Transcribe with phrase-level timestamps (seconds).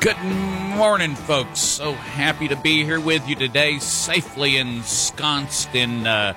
[0.00, 1.60] Good morning, folks.
[1.60, 6.32] So happy to be here with you today, safely ensconced in uh,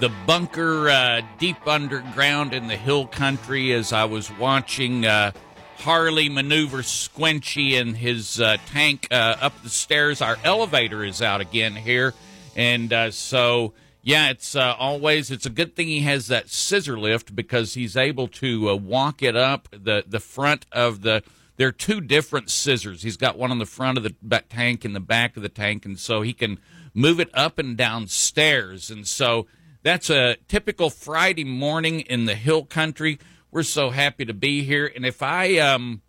[0.00, 5.32] the bunker uh, deep underground in the hill country as I was watching uh,
[5.78, 10.20] Harley maneuver Squinchy and his uh, tank uh, up the stairs.
[10.20, 12.12] Our elevator is out again here.
[12.54, 17.34] And uh, so, yeah, it's always, it's a good thing he has that scissor lift
[17.34, 21.22] because he's able to walk it up the, the front of the
[21.56, 23.02] there are two different scissors.
[23.02, 24.14] He's got one on the front of the
[24.48, 26.58] tank and the back of the tank, and so he can
[26.94, 28.90] move it up and down stairs.
[28.90, 29.46] And so
[29.82, 33.18] that's a typical Friday morning in the hill country.
[33.50, 34.90] We're so happy to be here.
[34.94, 36.02] And if I um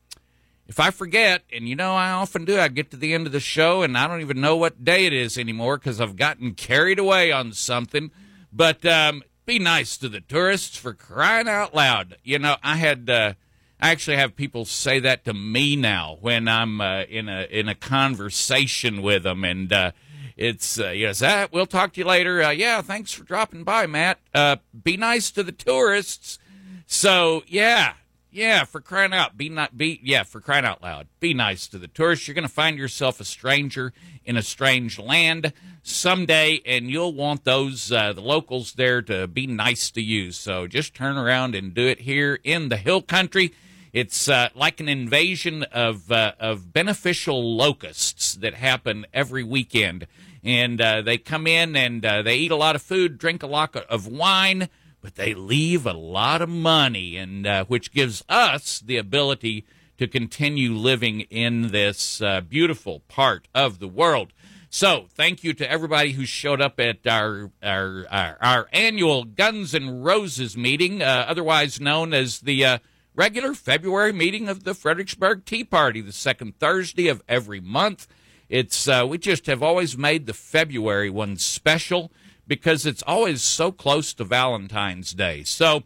[0.68, 3.32] if I forget, and you know I often do, I get to the end of
[3.32, 6.56] the show and I don't even know what day it is anymore because I've gotten
[6.56, 8.12] carried away on something.
[8.52, 12.18] But um, be nice to the tourists for crying out loud.
[12.24, 13.10] You know, I had.
[13.10, 13.34] Uh,
[13.80, 17.70] I actually have people say that to me now when I'm uh, in a in
[17.70, 19.92] a conversation with them, and uh,
[20.36, 22.42] it's uh, yes, ah, we'll talk to you later.
[22.42, 24.20] Uh, yeah, thanks for dropping by, Matt.
[24.34, 26.40] Uh, be nice to the tourists.
[26.88, 27.94] So yeah,
[28.32, 31.78] yeah, for crying out, be not be yeah, for crying out loud, be nice to
[31.78, 32.28] the tourists.
[32.28, 33.94] You're going to find yourself a stranger
[34.26, 39.46] in a strange land someday, and you'll want those uh, the locals there to be
[39.46, 40.32] nice to you.
[40.32, 43.54] So just turn around and do it here in the hill country.
[43.98, 50.06] It's uh, like an invasion of uh, of beneficial locusts that happen every weekend,
[50.44, 53.48] and uh, they come in and uh, they eat a lot of food, drink a
[53.48, 54.70] lot of wine,
[55.02, 59.66] but they leave a lot of money, and uh, which gives us the ability
[59.98, 64.32] to continue living in this uh, beautiful part of the world.
[64.70, 69.74] So, thank you to everybody who showed up at our our our, our annual Guns
[69.74, 72.80] and Roses meeting, otherwise known as the
[73.18, 78.08] regular February meeting of the Fredericksburg Tea Party, the second Thursday of every month.
[78.48, 82.12] It's uh, we just have always made the February one special
[82.48, 85.44] because it's always so close to Valentine's Day.
[85.44, 85.84] So,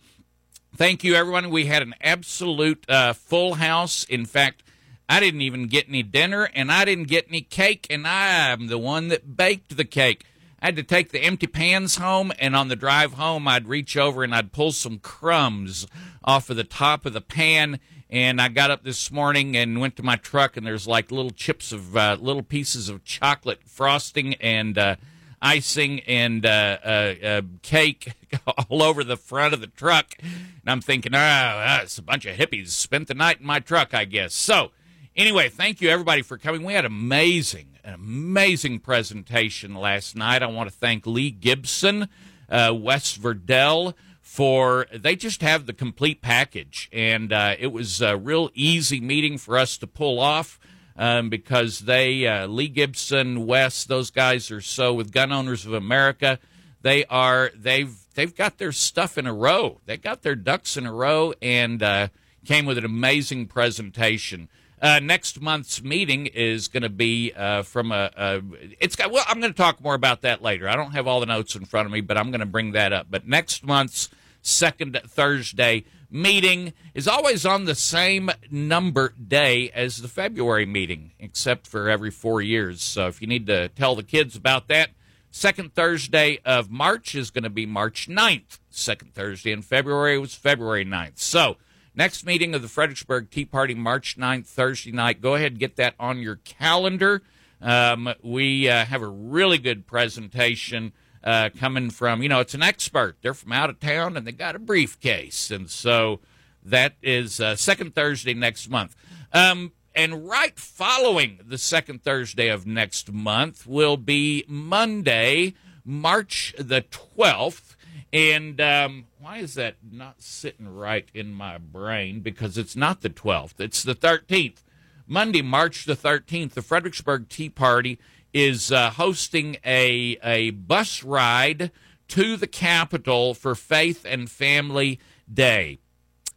[0.76, 1.50] thank you, everyone.
[1.50, 4.04] We had an absolute uh, full house.
[4.04, 4.62] In fact,
[5.10, 8.78] I didn't even get any dinner, and I didn't get any cake, and I'm the
[8.78, 10.26] one that baked the cake.
[10.62, 13.98] I had to take the empty pans home, and on the drive home, I'd reach
[13.98, 15.88] over and I'd pull some crumbs
[16.24, 17.80] off of the top of the pan.
[18.12, 21.32] And I got up this morning and went to my truck, and there's like little
[21.32, 24.98] chips of uh, little pieces of chocolate frosting and uh,
[25.42, 28.14] icing and uh, uh, uh cake
[28.70, 30.14] all over the front of the truck.
[30.20, 33.96] And I'm thinking, oh, it's a bunch of hippies spent the night in my truck,
[33.96, 34.36] I guess.
[34.36, 34.72] So,
[35.16, 36.64] anyway, thank you everybody for coming.
[36.64, 40.44] We had amazing an amazing presentation last night.
[40.44, 42.10] I want to thank Lee Gibson,
[42.50, 43.94] uh, Wes Verdell
[44.32, 49.38] for they just have the complete package, and uh, it was a real easy meeting
[49.38, 50.58] for us to pull off.
[50.98, 55.74] Um, because they uh, Lee Gibson, Wes, those guys are so with Gun Owners of
[55.74, 56.38] America.
[56.82, 59.80] They are they've they've got their stuff in a row.
[59.86, 62.08] They got their ducks in a row and uh,
[62.46, 64.50] came with an amazing presentation.
[64.82, 68.42] Uh, next month's meeting is going to be uh, from a, a,
[68.80, 69.12] It's got.
[69.12, 70.68] Well, I'm going to talk more about that later.
[70.68, 72.72] I don't have all the notes in front of me, but I'm going to bring
[72.72, 73.08] that up.
[73.10, 74.10] But next month's
[74.42, 81.68] second Thursday meeting is always on the same number day as the February meeting, except
[81.68, 82.82] for every four years.
[82.82, 84.90] So if you need to tell the kids about that,
[85.30, 88.60] second Thursday of March is going to be March 9th.
[88.70, 91.20] Second Thursday in February was February 9th.
[91.20, 91.58] So
[92.02, 95.22] Next meeting of the Fredericksburg Tea Party, March 9th, Thursday night.
[95.22, 97.22] Go ahead and get that on your calendar.
[97.62, 100.94] Um, we uh, have a really good presentation
[101.24, 103.18] uh, coming from, you know, it's an expert.
[103.22, 105.52] They're from out of town and they got a briefcase.
[105.52, 106.22] And so
[106.66, 108.96] that is uh, second Thursday next month.
[109.32, 115.54] Um, and right following the second Thursday of next month will be Monday,
[115.86, 117.71] March the 12th.
[118.14, 122.20] And um, why is that not sitting right in my brain?
[122.20, 124.64] Because it's not the 12th, it's the 13th.
[125.08, 128.00] Monday, March the 13th, the Fredericksburg Tea Party
[128.34, 131.72] is uh, hosting a, a bus ride
[132.08, 135.00] to the Capitol for Faith and Family
[135.32, 135.80] Day.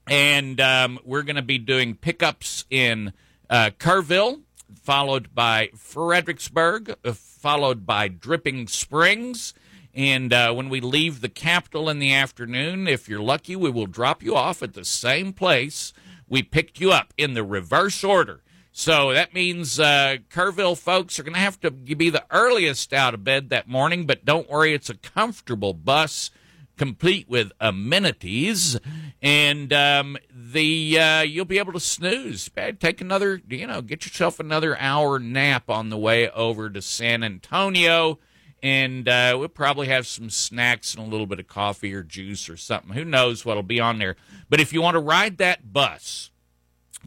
[0.08, 3.12] And um, we're going to be doing pickups in
[3.48, 4.42] uh, Kerrville,
[4.82, 9.54] followed by Fredericksburg, uh, followed by Dripping Springs.
[9.94, 13.86] And uh, when we leave the capital in the afternoon, if you're lucky, we will
[13.86, 15.92] drop you off at the same place
[16.28, 18.42] we picked you up in the reverse order.
[18.72, 23.14] So that means uh, Kerrville folks are going to have to be the earliest out
[23.14, 26.30] of bed that morning, but don't worry, it's a comfortable bus
[26.76, 28.78] complete with amenities,
[29.22, 32.50] and um, the uh, you'll be able to snooze.
[32.80, 37.22] Take another, you know, get yourself another hour nap on the way over to San
[37.22, 38.18] Antonio,
[38.64, 42.48] and uh, we'll probably have some snacks and a little bit of coffee or juice
[42.48, 42.94] or something.
[42.94, 44.16] Who knows what'll be on there?
[44.48, 46.30] But if you want to ride that bus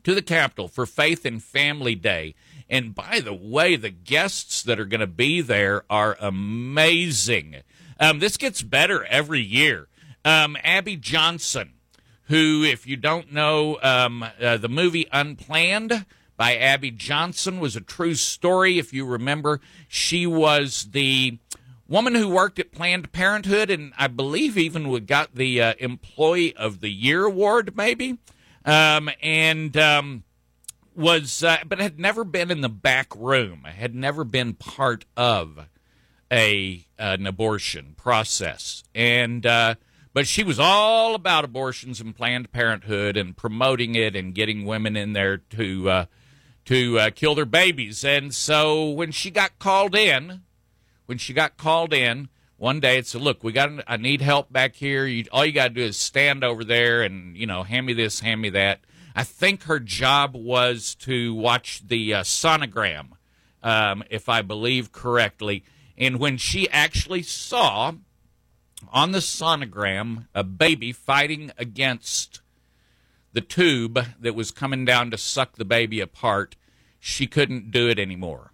[0.04, 2.36] to the Capitol for Faith and Family Day.
[2.70, 7.58] And by the way, the guests that are going to be there are amazing.
[8.00, 9.88] Um, this gets better every year.
[10.24, 11.74] Um, Abby Johnson,
[12.26, 16.06] who, if you don't know, um, uh, the movie Unplanned
[16.38, 18.78] by Abby Johnson was a true story.
[18.78, 21.40] If you remember, she was the
[21.88, 26.80] woman who worked at Planned Parenthood, and I believe even got the uh, Employee of
[26.80, 28.20] the Year award, maybe.
[28.64, 30.24] Um, and um,
[30.96, 35.68] was, uh, but had never been in the back room, had never been part of
[36.32, 39.76] a an abortion process, and uh,
[40.14, 44.98] but she was all about abortions and Planned Parenthood and promoting it and getting women
[44.98, 46.06] in there to uh,
[46.68, 48.06] to uh, kill their babies.
[48.06, 50.44] And so when she got called in,
[51.06, 54.52] when she got called in one day, it said, "Look, we got I need help
[54.52, 55.06] back here.
[55.06, 57.94] You, all you got to do is stand over there and you know hand me
[57.94, 58.80] this, hand me that."
[59.16, 63.14] I think her job was to watch the uh, sonogram,
[63.64, 65.64] um, if I believe correctly
[65.98, 67.94] and when she actually saw
[68.90, 72.42] on the sonogram a baby fighting against
[73.38, 76.56] the tube that was coming down to suck the baby apart,
[77.00, 78.52] she couldn't do it anymore.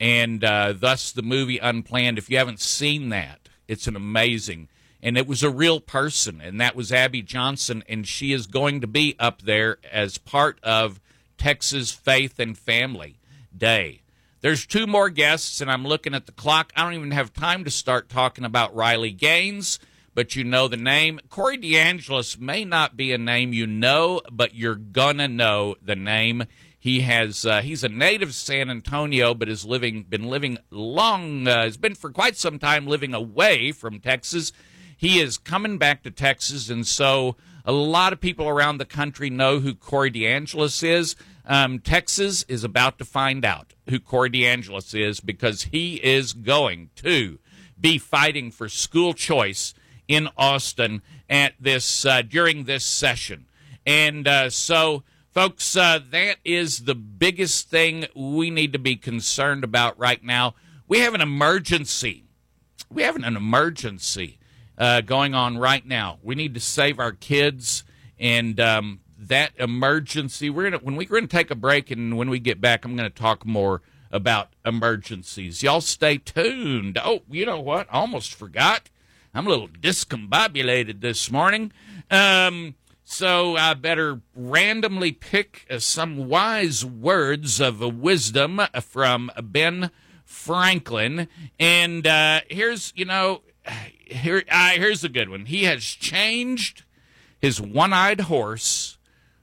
[0.00, 2.16] And uh, thus the movie Unplanned.
[2.16, 4.68] If you haven't seen that, it's an amazing.
[5.02, 8.80] And it was a real person, and that was Abby Johnson, and she is going
[8.80, 10.98] to be up there as part of
[11.36, 13.18] Texas Faith and Family
[13.54, 14.00] Day.
[14.40, 16.72] There's two more guests, and I'm looking at the clock.
[16.74, 19.78] I don't even have time to start talking about Riley Gaines,
[20.16, 21.20] but you know the name.
[21.28, 26.44] Corey DeAngelis may not be a name you know, but you're gonna know the name.
[26.78, 31.64] He has uh, he's a native San Antonio, but has living been living long uh,
[31.64, 34.52] has been for quite some time living away from Texas.
[34.96, 37.36] He is coming back to Texas, and so
[37.66, 41.14] a lot of people around the country know who Corey DeAngelis is.
[41.44, 46.88] Um, Texas is about to find out who Corey DeAngelis is because he is going
[46.96, 47.38] to
[47.78, 49.74] be fighting for school choice
[50.08, 53.46] in Austin at this uh, during this session,
[53.86, 55.02] and uh, so.
[55.32, 60.54] Folks, uh, that is the biggest thing we need to be concerned about right now.
[60.88, 62.24] We have an emergency.
[62.90, 64.38] We have an emergency
[65.04, 66.18] going on right now.
[66.22, 67.84] We need to save our kids,
[68.18, 70.50] and um, that emergency.
[70.50, 73.10] We're gonna when we're gonna take a break, and when we get back, I'm gonna
[73.10, 75.62] talk more about emergencies.
[75.62, 76.98] Y'all stay tuned.
[77.02, 77.88] Oh, you know what?
[77.90, 78.88] I almost forgot.
[79.36, 81.70] I'm a little discombobulated this morning.
[82.10, 82.74] Um,
[83.04, 89.90] so I better randomly pick uh, some wise words of wisdom from Ben
[90.24, 91.28] Franklin.
[91.60, 93.42] And uh, here's, you know,
[94.06, 95.44] here uh, here's a good one.
[95.44, 96.84] He has changed
[97.38, 98.96] his one-eyed horse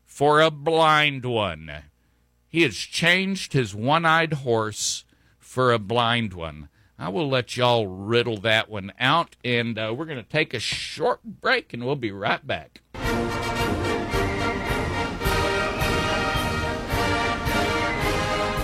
[0.08, 1.72] for a blind one.
[2.50, 5.06] He has changed his one eyed horse
[5.38, 6.70] for a blind one.
[6.98, 10.60] I will let y'all riddle that one out, and uh, we're going to take a
[10.60, 12.82] short break, and we'll be right back.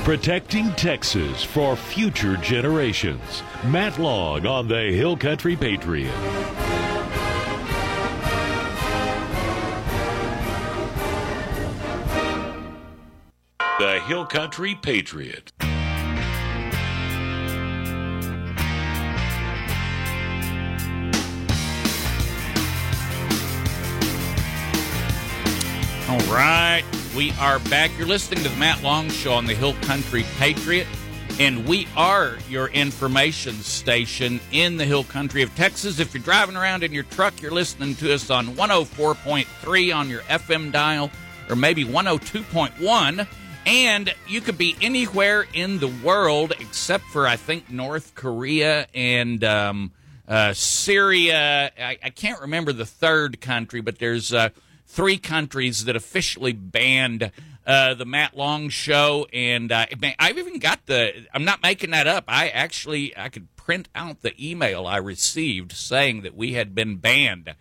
[0.04, 3.44] Protecting Texas for future generations.
[3.66, 6.14] Matt Long on the Hill Country Patriot.
[13.80, 15.52] The Hill Country Patriot.
[26.10, 26.84] All right,
[27.16, 27.92] we are back.
[27.96, 30.88] You're listening to the Matt Long Show on the Hill Country Patriot,
[31.40, 36.00] and we are your information station in the Hill Country of Texas.
[36.00, 40.22] If you're driving around in your truck, you're listening to us on 104.3 on your
[40.22, 41.12] FM dial,
[41.48, 43.28] or maybe 102.1
[43.68, 49.44] and you could be anywhere in the world except for, I think, North Korea and
[49.44, 49.92] um,
[50.28, 51.72] uh, Syria.
[51.78, 54.50] I, I, can't remember the third country, but there's uh,
[54.90, 57.32] three countries that officially banned
[57.66, 59.86] uh, the Matt Long show, and uh,
[60.18, 61.28] I've even got the.
[61.34, 62.24] I'm not making that up.
[62.28, 66.98] I actually I could print out the email I received saying that we had been
[66.98, 67.54] banned.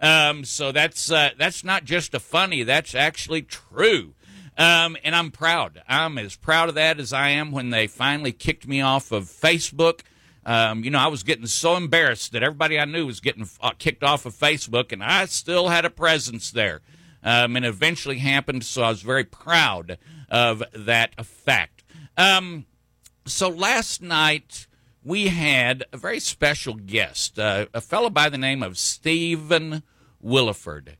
[0.00, 2.62] Um, so that's uh, that's not just a funny.
[2.62, 4.14] That's actually true.
[4.56, 5.82] Um, and I'm proud.
[5.88, 9.24] I'm as proud of that as I am when they finally kicked me off of
[9.24, 10.00] Facebook.
[10.46, 13.72] Um, you know, I was getting so embarrassed that everybody I knew was getting uh,
[13.76, 16.80] kicked off of Facebook, and I still had a presence there.
[17.24, 19.98] Um, and eventually happened, so I was very proud
[20.30, 21.82] of that fact.
[22.16, 22.66] Um,
[23.24, 24.68] so last night
[25.02, 29.82] we had a very special guest, uh, a fellow by the name of Stephen
[30.24, 30.94] Willeford.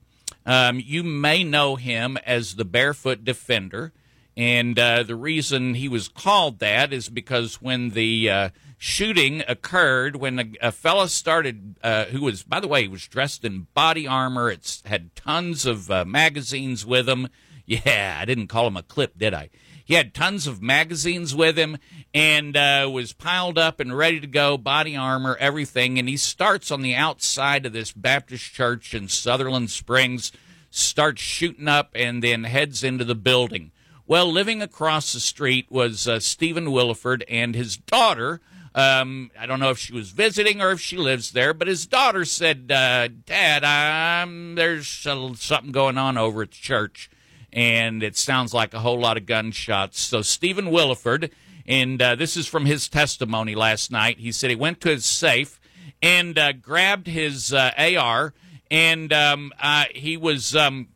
[0.45, 3.93] Um, you may know him as the Barefoot Defender.
[4.35, 10.15] And uh, the reason he was called that is because when the uh, shooting occurred,
[10.15, 13.67] when a, a fella started, uh, who was, by the way, he was dressed in
[13.73, 17.27] body armor, it's had tons of uh, magazines with him.
[17.69, 19.49] Yeah, I didn't call him a clip, did I?
[19.83, 21.77] He had tons of magazines with him
[22.13, 25.99] and uh, was piled up and ready to go, body armor, everything.
[25.99, 30.31] And he starts on the outside of this Baptist church in Sutherland Springs,
[30.69, 33.71] starts shooting up, and then heads into the building.
[34.05, 38.39] Well, living across the street was uh, Stephen Willeford and his daughter.
[38.75, 41.85] Um, I don't know if she was visiting or if she lives there, but his
[41.85, 47.09] daughter said, uh, "Dad, I'm, there's uh, something going on over at the church,
[47.51, 51.31] and it sounds like a whole lot of gunshots." So Stephen Willeford,
[51.65, 54.19] and uh, this is from his testimony last night.
[54.19, 55.59] He said he went to his safe
[56.01, 58.33] and uh, grabbed his uh, AR,
[58.69, 60.89] and um, uh, he was um,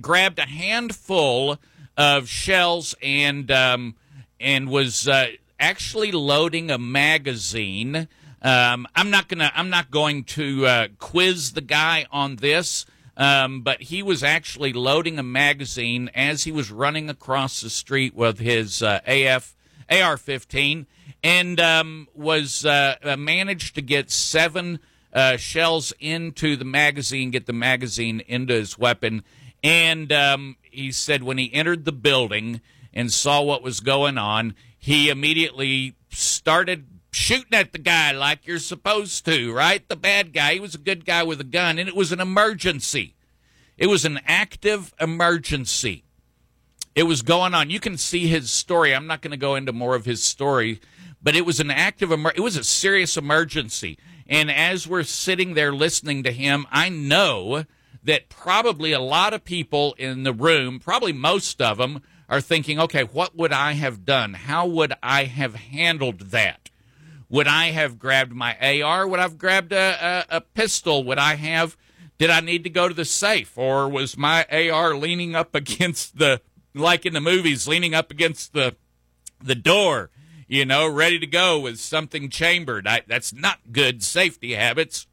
[0.00, 1.58] grabbed a handful
[1.96, 3.94] of shells and um,
[4.38, 8.08] and was uh, actually loading a magazine.
[8.42, 12.86] Um, I'm not gonna I'm not going to uh, quiz the guy on this,
[13.16, 18.14] um, but he was actually loading a magazine as he was running across the street
[18.14, 19.54] with his uh, AF
[19.90, 20.86] AR-15
[21.22, 24.80] and um, was uh, managed to get seven.
[25.12, 29.24] Uh, shells into the magazine, get the magazine into his weapon,
[29.64, 32.60] and um, he said when he entered the building
[32.92, 34.54] and saw what was going on,
[34.86, 39.86] he immediately started shooting at the guy like you're supposed to, right?
[39.88, 40.54] The bad guy.
[40.54, 43.16] He was a good guy with a gun, and it was an emergency.
[43.76, 46.04] It was an active emergency.
[46.94, 47.68] It was going on.
[47.68, 48.94] You can see his story.
[48.94, 50.80] I'm not going to go into more of his story,
[51.20, 53.98] but it was an active emer- it was a serious emergency.
[54.28, 57.64] And as we're sitting there listening to him, I know
[58.04, 62.78] that probably a lot of people in the room, probably most of them, are thinking,
[62.80, 64.34] okay, what would I have done?
[64.34, 66.70] How would I have handled that?
[67.28, 69.06] Would I have grabbed my AR?
[69.06, 71.04] Would I have grabbed a, a, a pistol?
[71.04, 71.76] Would I have,
[72.18, 73.56] did I need to go to the safe?
[73.56, 76.40] Or was my AR leaning up against the,
[76.74, 78.76] like in the movies, leaning up against the,
[79.42, 80.10] the door,
[80.48, 82.86] you know, ready to go with something chambered?
[82.86, 85.06] I, that's not good safety habits.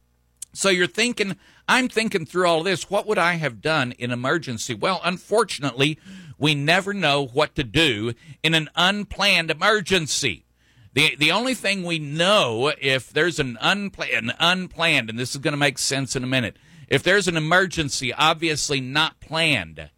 [0.52, 1.36] So you're thinking,
[1.68, 2.90] I'm thinking through all this.
[2.90, 4.74] What would I have done in emergency?
[4.74, 5.98] Well, unfortunately,
[6.38, 10.44] we never know what to do in an unplanned emergency.
[10.92, 15.40] The, the only thing we know if there's an, unpla- an unplanned, and this is
[15.40, 16.56] going to make sense in a minute,
[16.88, 19.90] if there's an emergency obviously not planned,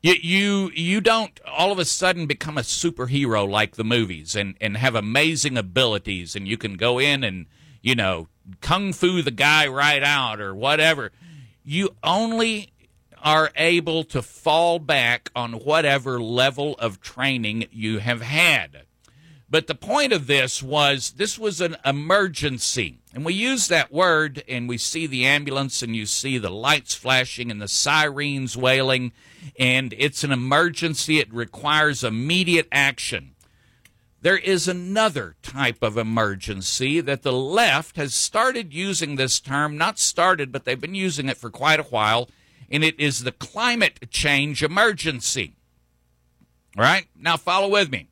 [0.00, 4.56] you, you you don't all of a sudden become a superhero like the movies and,
[4.60, 7.46] and have amazing abilities and you can go in and
[7.82, 8.28] you know
[8.60, 11.12] kung fu the guy right out or whatever.
[11.64, 12.70] You only
[13.22, 18.82] are able to fall back on whatever level of training you have had.
[19.50, 22.98] But the point of this was this was an emergency.
[23.14, 26.94] And we use that word and we see the ambulance and you see the lights
[26.94, 29.12] flashing and the sirens wailing.
[29.58, 31.18] And it's an emergency.
[31.18, 33.34] It requires immediate action.
[34.20, 39.98] There is another type of emergency that the left has started using this term, not
[39.98, 42.28] started, but they've been using it for quite a while,
[42.68, 45.54] and it is the climate change emergency.
[46.76, 47.06] All right?
[47.16, 48.08] Now, follow with me.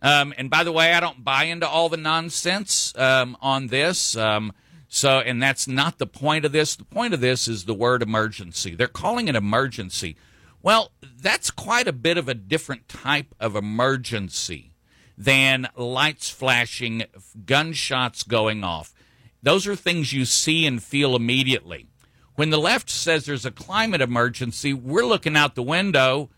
[0.00, 4.16] Um, and by the way, I don't buy into all the nonsense um, on this.
[4.16, 4.52] Um,
[4.86, 6.76] so, and that's not the point of this.
[6.76, 8.76] The point of this is the word emergency.
[8.76, 10.16] They're calling it emergency.
[10.62, 14.72] Well, that's quite a bit of a different type of emergency
[15.18, 17.02] than lights flashing,
[17.44, 18.94] gunshots going off.
[19.42, 21.88] Those are things you see and feel immediately.
[22.36, 26.30] When the left says there's a climate emergency, we're looking out the window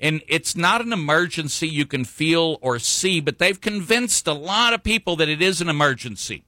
[0.00, 4.72] and it's not an emergency you can feel or see, but they've convinced a lot
[4.72, 6.44] of people that it is an emergency.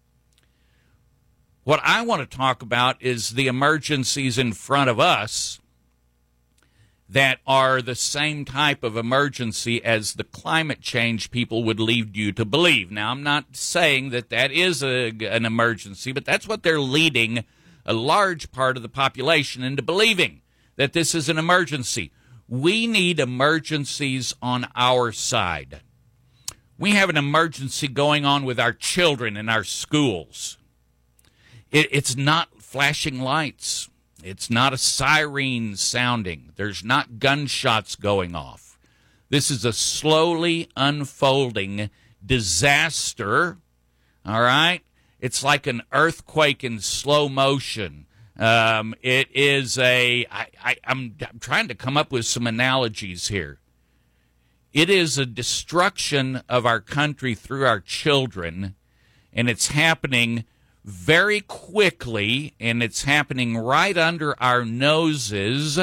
[1.64, 5.58] What I want to talk about is the emergencies in front of us
[7.10, 12.30] that are the same type of emergency as the climate change people would lead you
[12.30, 12.92] to believe.
[12.92, 17.44] Now, I'm not saying that that is a, an emergency, but that's what they're leading
[17.84, 20.42] a large part of the population into believing
[20.76, 22.12] that this is an emergency.
[22.48, 25.80] We need emergencies on our side.
[26.78, 30.58] We have an emergency going on with our children in our schools.
[31.72, 33.89] It, it's not flashing lights.
[34.24, 36.52] It's not a siren sounding.
[36.56, 38.78] There's not gunshots going off.
[39.28, 41.90] This is a slowly unfolding
[42.24, 43.58] disaster.
[44.26, 44.82] All right?
[45.20, 48.06] It's like an earthquake in slow motion.
[48.38, 50.26] Um, it is a.
[50.30, 53.60] I, I, I'm, I'm trying to come up with some analogies here.
[54.72, 58.76] It is a destruction of our country through our children,
[59.32, 60.44] and it's happening
[60.84, 65.78] very quickly, and it's happening right under our noses.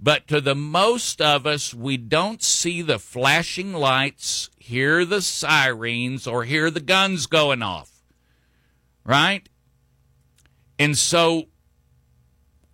[0.00, 6.26] But to the most of us, we don't see the flashing lights, hear the sirens,
[6.26, 8.02] or hear the guns going off.
[9.04, 9.48] Right?
[10.78, 11.44] And so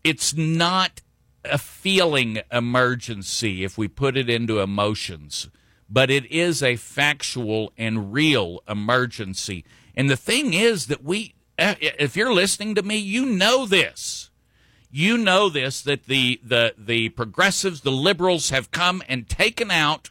[0.03, 1.03] it's not
[1.45, 5.49] a feeling emergency if we put it into emotions,
[5.89, 9.65] but it is a factual and real emergency.
[9.95, 14.31] And the thing is that we if you're listening to me, you know this.
[14.91, 20.11] You know this that the the the progressives, the liberals have come and taken out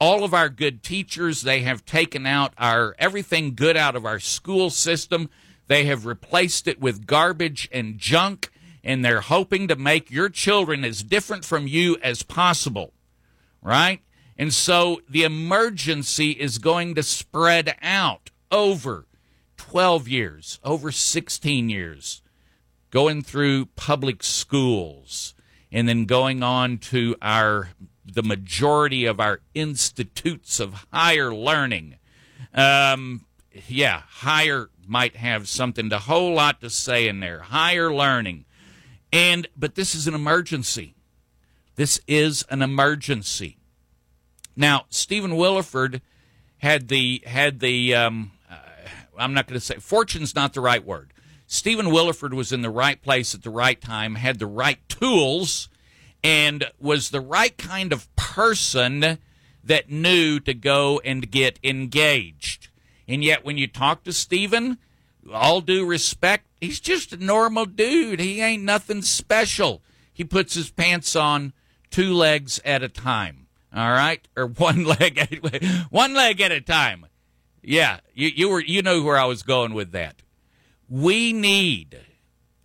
[0.00, 1.42] all of our good teachers.
[1.42, 5.30] They have taken out our everything good out of our school system.
[5.68, 8.50] They have replaced it with garbage and junk,
[8.82, 12.94] and they're hoping to make your children as different from you as possible.
[13.62, 14.00] Right?
[14.36, 19.05] And so the emergency is going to spread out over
[19.70, 22.22] 12 years, over 16 years,
[22.90, 25.34] going through public schools
[25.72, 27.70] and then going on to our
[28.04, 31.96] the majority of our institutes of higher learning.
[32.54, 33.24] Um,
[33.66, 37.40] yeah, higher might have something a whole lot to say in there.
[37.40, 38.44] Higher learning.
[39.12, 40.94] And but this is an emergency.
[41.74, 43.58] This is an emergency.
[44.54, 46.00] Now, Stephen Willeford
[46.58, 48.30] had the had the um,
[49.18, 51.12] I'm not going to say fortune's not the right word.
[51.46, 55.68] Stephen Willeford was in the right place at the right time, had the right tools,
[56.24, 59.18] and was the right kind of person
[59.62, 62.68] that knew to go and get engaged.
[63.06, 64.78] And yet, when you talk to Stephen,
[65.32, 68.20] all due respect, he's just a normal dude.
[68.20, 69.82] He ain't nothing special.
[70.12, 71.52] He puts his pants on
[71.90, 73.46] two legs at a time.
[73.74, 77.06] All right, or one leg, one leg at a time.
[77.68, 80.22] Yeah, you, you were you know where I was going with that.
[80.88, 81.98] We need,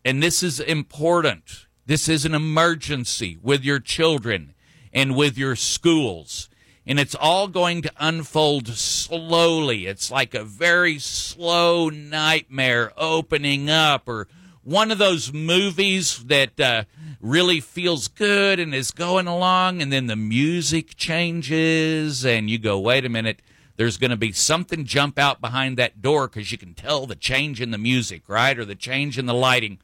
[0.06, 1.66] and this is important.
[1.88, 4.54] This is an emergency with your children
[4.94, 6.50] and with your schools.
[6.86, 9.88] And it's all going to unfold slowly.
[9.88, 14.28] It's like a very slow nightmare opening up, or
[14.64, 16.84] one of those movies that uh,
[17.20, 22.80] really feels good and is going along, and then the music changes, and you go,
[22.80, 23.42] wait a minute
[23.82, 27.16] there's going to be something jump out behind that door because you can tell the
[27.16, 28.60] change in the music, right?
[28.60, 29.80] Or the change in the lighting.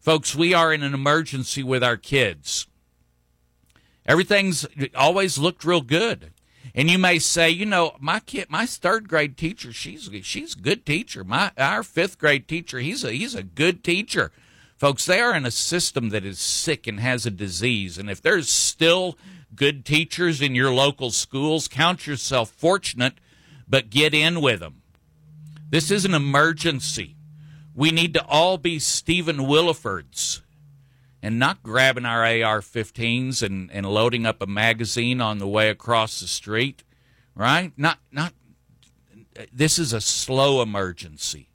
[0.00, 2.66] Folks, we are in an emergency with our kids.
[4.06, 6.32] Everything's always looked real good.
[6.74, 10.60] And you may say, you know, my kid, my third grade teacher, she's she's a
[10.60, 11.22] good teacher.
[11.22, 14.32] My our fifth grade teacher, he's a he's a good teacher.
[14.76, 17.98] Folks, they are in a system that is sick and has a disease.
[17.98, 19.16] And if there's still
[19.54, 21.68] good teachers in your local schools.
[21.68, 23.14] Count yourself fortunate,
[23.68, 24.82] but get in with them.
[25.70, 27.16] This is an emergency.
[27.74, 30.42] We need to all be Stephen Willefords
[31.22, 35.70] and not grabbing our AR 15s and, and loading up a magazine on the way
[35.70, 36.82] across the street,
[37.34, 37.72] right?
[37.76, 38.34] Not, not,
[39.52, 41.48] this is a slow emergency.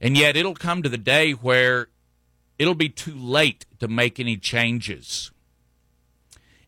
[0.00, 1.88] And yet it'll come to the day where
[2.58, 5.30] it'll be too late to make any changes.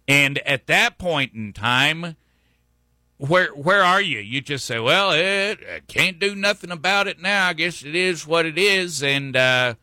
[0.08, 2.16] And at that point in time,
[3.18, 4.20] where where are you?
[4.20, 7.48] You just say, "Well, it, I can't do nothing about it now.
[7.48, 9.74] I guess it is what it is." And uh,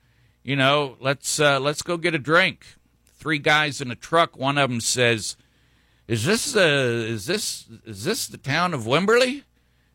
[0.43, 2.65] you know, let's uh, let's go get a drink.
[3.05, 4.37] Three guys in a truck.
[4.37, 5.37] One of them says,
[6.07, 9.43] "Is this uh, is this is this the town of Wimberley?"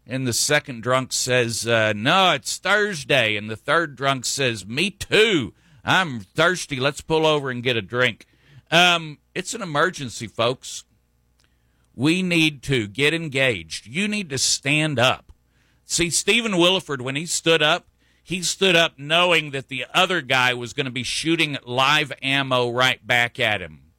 [0.06, 4.90] And the second drunk says, uh, "No, it's Thursday." And the third drunk says, "Me
[4.90, 5.54] too.
[5.82, 6.76] I'm thirsty.
[6.76, 8.26] Let's pull over and get a drink."
[8.70, 10.84] Um, it's an emergency, folks.
[11.94, 13.86] We need to get engaged.
[13.86, 15.32] You need to stand up.
[15.86, 17.86] See, Stephen Willeford, when he stood up,
[18.22, 22.70] he stood up knowing that the other guy was going to be shooting live ammo
[22.70, 23.92] right back at him.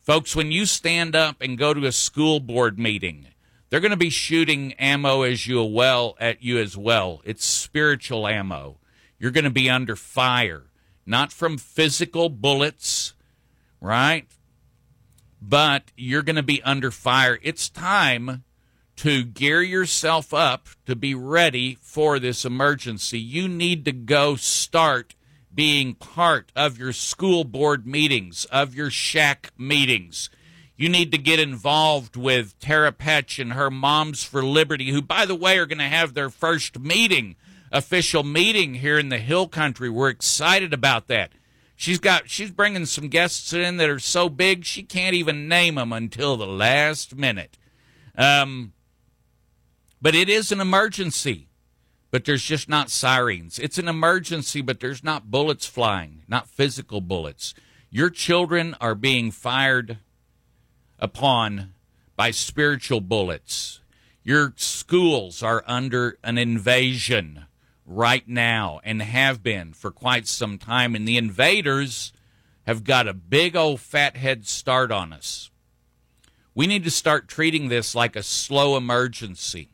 [0.00, 3.28] Folks, when you stand up and go to a school board meeting,
[3.70, 7.22] they're going to be shooting ammo as you well at you as well.
[7.22, 8.78] It's spiritual ammo.
[9.20, 10.64] You're going to be under fire,
[11.06, 13.14] not from physical bullets,
[13.80, 14.26] right?
[15.40, 17.38] But you're going to be under fire.
[17.42, 18.44] It's time
[18.96, 23.20] to gear yourself up to be ready for this emergency.
[23.20, 25.14] You need to go start
[25.54, 30.30] being part of your school board meetings, of your SHAC meetings.
[30.76, 35.26] You need to get involved with Tara Petch and her Moms for Liberty, who, by
[35.26, 37.36] the way, are going to have their first meeting,
[37.72, 39.88] official meeting here in the Hill Country.
[39.90, 41.32] We're excited about that.
[41.80, 45.76] She's got she's bringing some guests in that are so big she can't even name
[45.76, 47.56] them until the last minute.
[48.16, 48.72] Um,
[50.02, 51.48] but it is an emergency
[52.10, 53.58] but there's just not sirens.
[53.58, 57.54] It's an emergency, but there's not bullets flying, not physical bullets.
[57.90, 59.98] Your children are being fired
[60.98, 61.74] upon
[62.16, 63.80] by spiritual bullets.
[64.24, 67.44] Your schools are under an invasion
[67.88, 72.12] right now and have been for quite some time, and the invaders
[72.66, 75.50] have got a big old fat head start on us.
[76.54, 79.70] We need to start treating this like a slow emergency.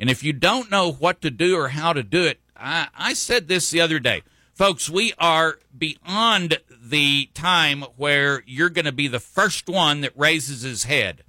[0.00, 3.14] And if you don't know what to do or how to do it, I, I
[3.14, 4.22] said this the other day.
[4.52, 10.12] Folks, we are beyond the time where you're going to be the first one that
[10.16, 11.22] raises his head.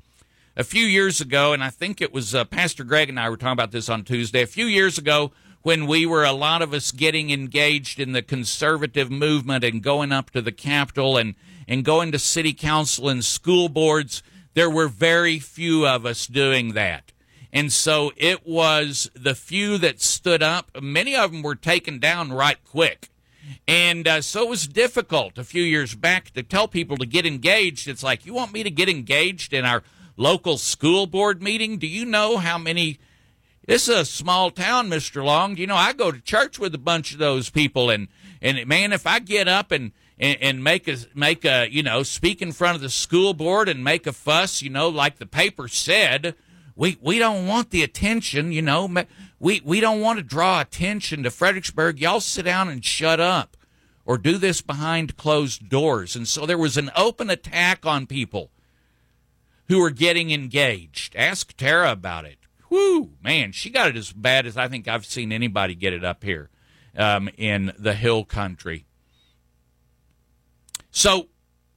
[0.56, 3.38] A few years ago, and I think it was uh, Pastor Greg and I were
[3.38, 5.32] talking about this on Tuesday, a few years ago,
[5.64, 10.12] when we were a lot of us getting engaged in the conservative movement and going
[10.12, 11.36] up to the Capitol and,
[11.68, 14.22] and going to city council and school boards,
[14.54, 17.14] there were very few of us doing that.
[17.52, 20.70] And so it was the few that stood up.
[20.82, 23.10] Many of them were taken down right quick.
[23.68, 27.26] And uh, so it was difficult a few years back to tell people to get
[27.26, 27.88] engaged.
[27.88, 29.84] It's like, you want me to get engaged in our
[30.18, 31.78] local school board meeting?
[31.78, 33.00] Do you know how many?
[33.66, 35.24] This is a small town, Mr.
[35.24, 35.56] Long.
[35.58, 37.90] You know, I go to church with a bunch of those people.
[37.90, 38.10] And,
[38.42, 42.04] and man, if I get up and, and, and make a, make a, you know,
[42.04, 45.26] speak in front of the school board and make a fuss, you know, like the
[45.26, 46.36] paper said,
[46.76, 48.90] we we don't want the attention, you know.
[49.40, 52.00] We we don't want to draw attention to Fredericksburg.
[52.00, 53.58] Y'all sit down and shut up,
[54.06, 56.16] or do this behind closed doors.
[56.16, 58.50] And so there was an open attack on people
[59.68, 61.16] who were getting engaged.
[61.16, 62.40] Ask Tara about it.
[62.74, 66.04] Whoo, man, she got it as bad as I think I've seen anybody get it
[66.04, 66.50] up here
[66.98, 68.88] um, in the hill country.
[70.90, 71.28] So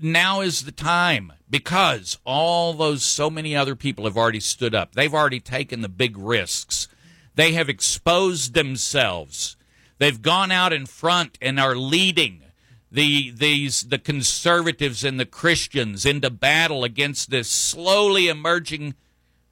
[0.00, 4.94] now is the time because all those so many other people have already stood up.
[4.94, 6.88] They've already taken the big risks.
[7.34, 9.58] They have exposed themselves.
[9.98, 12.42] They've gone out in front and are leading
[12.90, 18.94] the these the conservatives and the Christians into battle against this slowly emerging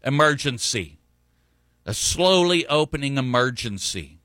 [0.03, 1.01] emergency.
[1.87, 4.19] A slowly opening emergency.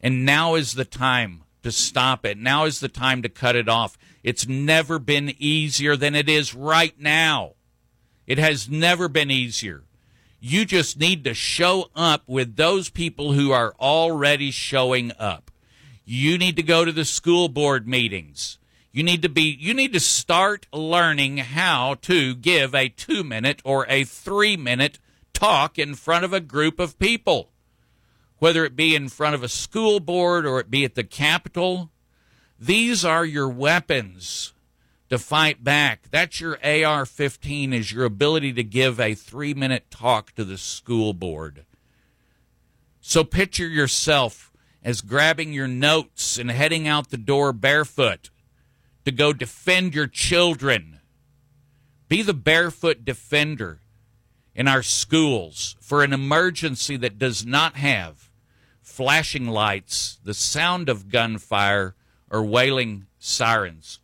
[0.00, 2.38] And now is the time to stop it.
[2.38, 3.96] Now is the time to cut it off.
[4.22, 7.54] It's never been easier than it is right now.
[8.26, 9.84] It has never been easier.
[10.40, 15.50] You just need to show up with those people who are already showing up.
[16.04, 18.58] You need to go to the school board meetings.
[18.90, 23.62] You need to be you need to start learning how to give a 2 minute
[23.64, 24.98] or a 3 minute
[25.42, 27.50] talk in front of a group of people.
[28.38, 31.90] Whether it be in front of a school board or it be at the Capitol
[32.64, 34.52] these are your weapons
[35.08, 36.04] to fight back.
[36.12, 41.12] That's your AR 15 is your ability to give a 3-minute talk to the school
[41.12, 41.66] board.
[43.00, 44.52] So picture yourself
[44.84, 48.30] as grabbing your notes and heading out the door barefoot
[49.04, 51.00] to go defend your children.
[52.08, 53.80] Be the barefoot defender
[54.54, 58.30] in our schools for an emergency that does not have
[58.80, 61.94] flashing lights, the sound of gunfire,
[62.30, 64.00] or wailing sirens.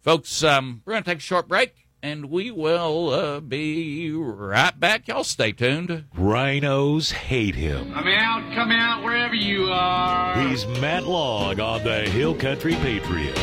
[0.00, 4.78] Folks, um, we're going to take a short break and we will uh, be right
[4.78, 5.08] back.
[5.08, 6.04] Y'all stay tuned.
[6.14, 7.92] Rhinos hate him.
[7.92, 10.48] Come out, come out wherever you are.
[10.48, 13.36] He's Matt Long on the Hill Country Patriot.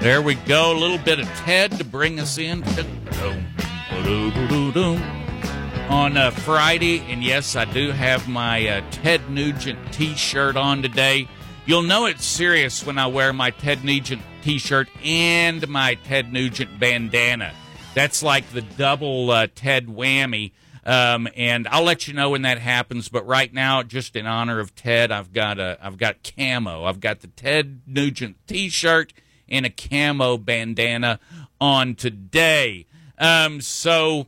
[0.00, 0.74] There we go.
[0.74, 2.64] A little bit of Ted to bring us in
[5.90, 7.00] on uh, Friday.
[7.00, 11.28] And yes, I do have my uh, Ted Nugent t shirt on today.
[11.66, 16.32] You'll know it's serious when I wear my Ted Nugent t shirt and my Ted
[16.32, 17.52] Nugent bandana.
[17.94, 20.52] That's like the double uh, Ted whammy.
[20.82, 23.10] Um, and I'll let you know when that happens.
[23.10, 26.84] But right now, just in honor of Ted, I've got a I've got camo.
[26.84, 29.12] I've got the Ted Nugent T-shirt
[29.50, 31.20] and a camo bandana
[31.60, 32.86] on today.
[33.18, 34.26] Um, so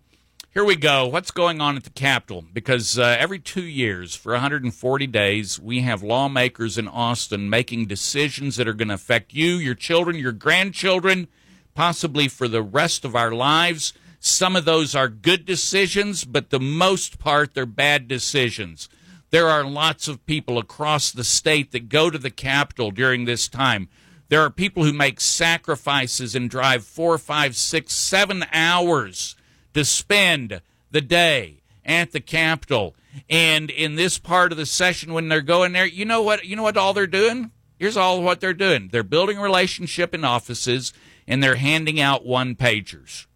[0.52, 1.06] here we go.
[1.06, 2.44] What's going on at the Capitol?
[2.52, 8.56] Because uh, every two years, for 140 days, we have lawmakers in Austin making decisions
[8.56, 11.28] that are going to affect you, your children, your grandchildren,
[11.74, 13.94] possibly for the rest of our lives.
[14.20, 18.90] Some of those are good decisions, but the most part, they're bad decisions.
[19.30, 23.48] There are lots of people across the state that go to the Capitol during this
[23.48, 23.88] time.
[24.32, 29.36] There are people who make sacrifices and drive four, five, six, seven hours
[29.74, 32.96] to spend the day at the Capitol.
[33.28, 36.46] And in this part of the session, when they're going there, you know what?
[36.46, 36.78] You know what?
[36.78, 37.50] All they're doing.
[37.78, 38.88] Here's all what they're doing.
[38.90, 40.94] They're building relationship in offices,
[41.28, 43.26] and they're handing out one pagers.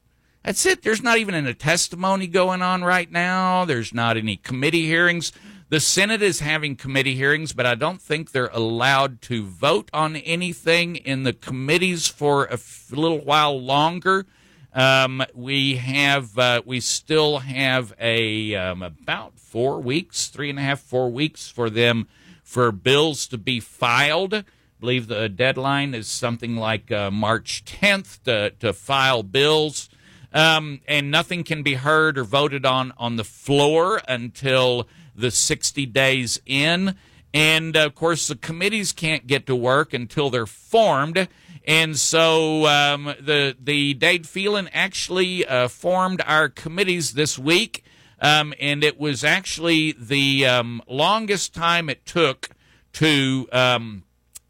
[0.45, 0.81] That's it.
[0.81, 3.67] There's not even a testimony going on right now.
[3.67, 5.31] There's not any committee hearings.
[5.69, 10.15] The Senate is having committee hearings, but I don't think they're allowed to vote on
[10.15, 14.27] anything in the committees for a f- little while longer.
[14.73, 20.63] Um, we have uh, we still have a um, about four weeks, three and a
[20.63, 22.07] half, four weeks for them
[22.45, 24.35] for bills to be filed.
[24.35, 24.45] I
[24.79, 29.89] believe the deadline is something like uh, March 10th to, to file bills.
[30.33, 35.87] Um, and nothing can be heard or voted on on the floor until the 60
[35.87, 36.97] days in.
[37.33, 41.29] And of course, the committees can't get to work until they're formed.
[41.67, 47.85] And so um, the the Dade Phelan actually uh, formed our committees this week,
[48.21, 52.51] um, and it was actually the um, longest time it took
[52.95, 54.05] to um,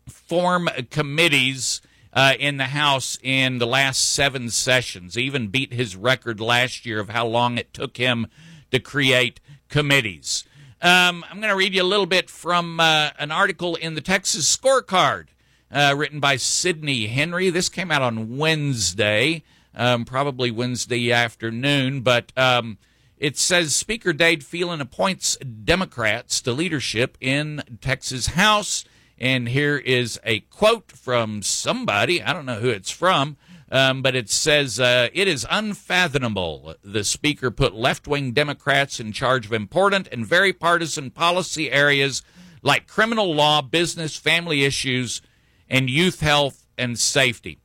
[0.07, 1.81] form committees
[2.13, 5.17] uh, in the House in the last seven sessions.
[5.17, 8.27] Even beat his record last year of how long it took him
[8.71, 10.45] to create committees.
[10.83, 14.03] Um, I'm going to read you a little bit from uh, an article in the
[14.03, 15.29] Texas Scorecard
[15.71, 17.49] uh, written by Sydnie Henry.
[17.49, 19.43] This came out on Wednesday,
[19.75, 22.77] um, probably Wednesday afternoon, but um,
[23.17, 28.85] it says Speaker Dade Phelan appoints Democrats to leadership in Texas House.
[29.19, 32.23] And here is a quote from somebody.
[32.23, 33.39] I don't know who it's from,
[33.71, 36.75] um, but it says, uh, It is unfathomable.
[36.83, 42.23] The Speaker put left wing Democrats in charge of important and very partisan policy areas
[42.63, 45.23] like criminal law, business, family issues,
[45.69, 47.59] and youth health and safety.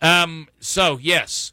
[0.00, 1.52] Um, so, yes,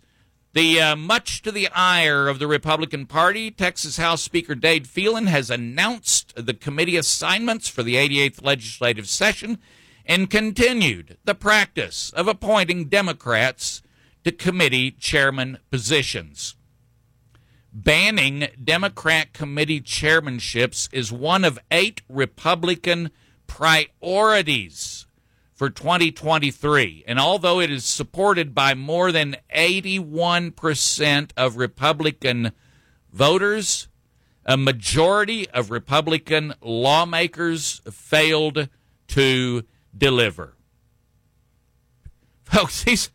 [0.54, 5.28] the uh, much to the ire of the Republican Party, Texas House Speaker Dade Phelan
[5.28, 9.60] has announced the committee assignments for the 88th legislative session
[10.10, 13.84] and continued the practice of appointing Democrats
[14.24, 16.56] to committee chairman positions.
[17.72, 23.12] Banning Democrat committee chairmanships is one of eight Republican
[23.45, 25.06] priorities
[25.54, 27.04] for 2023.
[27.06, 32.52] And although it is supported by more than 81% of Republican
[33.13, 33.88] voters,
[34.43, 38.69] a majority of Republican lawmakers failed
[39.10, 39.63] to
[39.99, 40.55] deliver.
[42.43, 43.12] Folks, these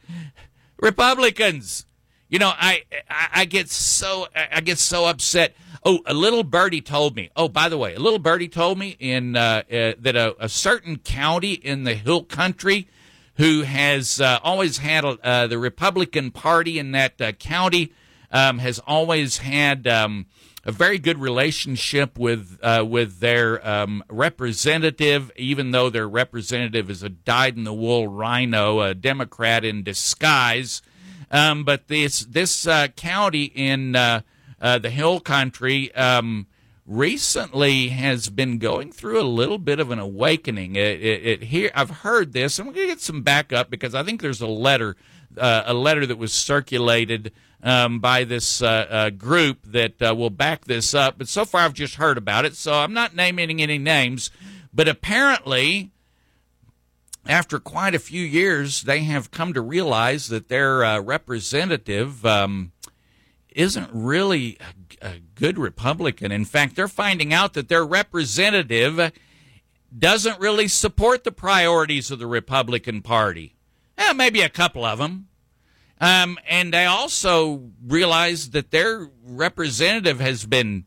[0.78, 1.86] Republicans,
[2.28, 5.54] you know, I, I, I get so I get so upset.
[5.84, 7.30] Oh, a little birdie told me.
[7.36, 10.48] Oh, by the way, a little birdie told me in uh, uh, that a, a,
[10.48, 12.88] certain county in the Hill Country,
[13.34, 17.92] who has uh, always had uh, the Republican Party in that uh, county,
[18.30, 20.26] um, has always had um,
[20.64, 27.02] a very good relationship with uh, with their um, representative, even though their representative is
[27.02, 30.82] a dyed-in-the-wool rhino, a Democrat in disguise.
[31.30, 34.22] Um, but this this county in uh,
[34.60, 36.46] the hill country um,
[36.86, 40.76] recently has been going through a little bit of an awakening.
[40.76, 42.58] It, it, it here I've heard this.
[42.58, 44.96] and I'm going to get some backup because I think there's a letter,
[45.38, 50.30] uh, a letter that was circulated um, by this uh, uh group that uh, will
[50.30, 51.18] back this up.
[51.18, 54.30] But so far, I've just heard about it, so I'm not naming any names.
[54.72, 55.92] But apparently,
[57.26, 62.24] after quite a few years, they have come to realize that their uh, representative.
[62.24, 62.72] Um,
[63.54, 64.58] isn't really
[65.00, 66.32] a, a good Republican.
[66.32, 69.12] In fact, they're finding out that their representative
[69.96, 73.54] doesn't really support the priorities of the Republican Party.
[73.98, 75.28] Eh, maybe a couple of them.
[76.00, 80.86] Um, and they also realize that their representative has been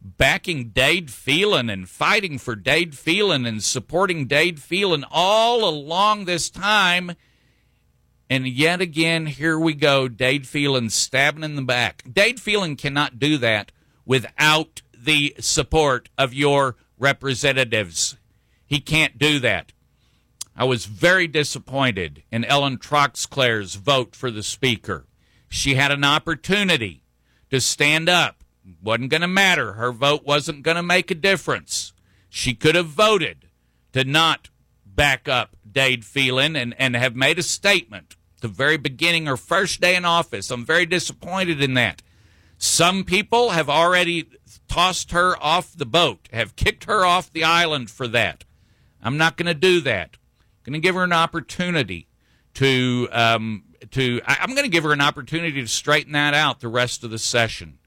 [0.00, 6.48] backing Dade Phelan and fighting for Dade Phelan and supporting Dade Phelan all along this
[6.50, 7.12] time
[8.30, 10.06] And yet again, here we go.
[10.08, 12.02] Dade Phelan stabbing in the back.
[12.10, 13.72] Dade Phelan cannot do that
[14.04, 18.16] without the support of your representatives.
[18.66, 19.72] He can't do that.
[20.58, 25.06] I was very disappointed in Ellen Troxclair's vote for the speaker.
[25.48, 27.04] She had an opportunity
[27.50, 28.42] to stand up.
[28.82, 29.74] Wasn't going to matter.
[29.74, 31.92] Her vote wasn't going to make a difference.
[32.28, 33.46] She could have voted
[33.92, 34.50] to not
[34.84, 39.80] back up Dade Phelan and, and have made a statement the very beginning, her first
[39.80, 40.50] day in office.
[40.50, 42.02] I'm very disappointed in that.
[42.58, 44.28] Some people have already
[44.66, 48.44] tossed her off the boat, have kicked her off the island for that.
[49.00, 50.16] I'm not going to do that.
[50.68, 52.08] Going to give her an opportunity
[52.54, 54.20] to um, to.
[54.26, 57.10] I, I'm going to give her an opportunity to straighten that out the rest of
[57.10, 57.78] the session.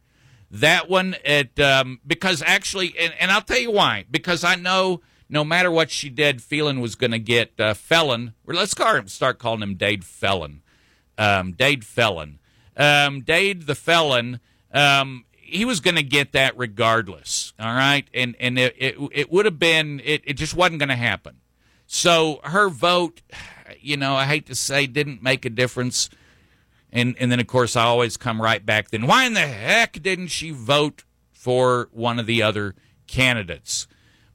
[0.49, 4.05] That one, it um, because actually, and, and I'll tell you why.
[4.09, 8.33] Because I know no matter what she did, Phelan was going to get uh, Felon.
[8.47, 10.63] Let's call him, start calling him Dade Felon.
[11.19, 12.39] Um, Dade Felon.
[12.75, 14.39] Um, Dade the Felon.
[14.73, 17.53] Um, he was going to get that regardless.
[17.59, 20.89] All right, and and it it, it would have been it, it just wasn't going
[20.89, 21.40] to happen.
[21.93, 23.21] So her vote,
[23.81, 26.09] you know, I hate to say, didn't make a difference.
[26.89, 28.91] And and then of course I always come right back.
[28.91, 32.75] Then why in the heck didn't she vote for one of the other
[33.07, 33.87] candidates?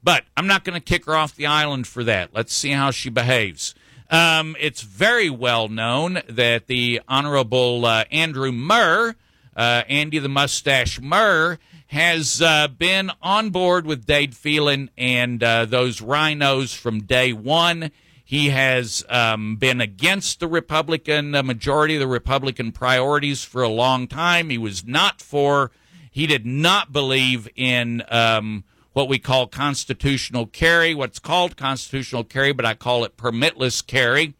[0.03, 2.29] But I'm not going to kick her off the island for that.
[2.31, 3.73] Let's see how she behaves.
[4.11, 9.15] Um, it's very well known that the Honorable uh, Andrew Murr,
[9.57, 15.65] uh, Andy the Mustache Murr, has uh, been on board with Dade Phelan and uh,
[15.65, 17.91] those rhinos from day one.
[18.23, 23.69] He has um, been against the Republican the majority of the Republican priorities for a
[23.69, 24.49] long time.
[24.49, 25.71] He was not for.
[26.11, 28.03] He did not believe in.
[28.09, 33.85] Um, what we call constitutional carry, what's called constitutional carry, but I call it permitless
[33.85, 34.33] carry.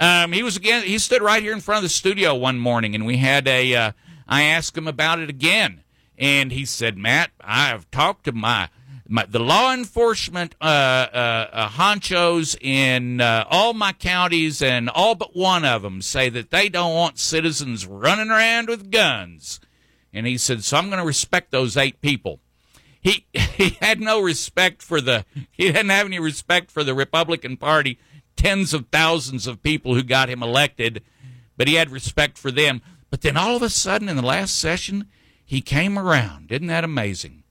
[0.00, 0.84] Um, he was again.
[0.84, 3.74] He stood right here in front of the studio one morning, and we had a.
[3.74, 3.92] Uh,
[4.28, 5.82] I asked him about it again,
[6.18, 8.68] and he said, "Matt, I have talked to my,
[9.08, 15.14] my the law enforcement uh, uh, uh honchos in uh, all my counties, and all
[15.14, 19.60] but one of them say that they don't want citizens running around with guns."
[20.12, 22.40] And he said, "So I'm going to respect those eight people."
[23.02, 27.56] he he had no respect for the he didn't have any respect for the Republican
[27.58, 27.98] Party,
[28.36, 31.02] tens of thousands of people who got him elected,
[31.56, 32.80] but he had respect for them.
[33.12, 35.06] But then all of a sudden in the last session,
[35.44, 36.50] he came around.
[36.50, 37.42] Isn't that amazing?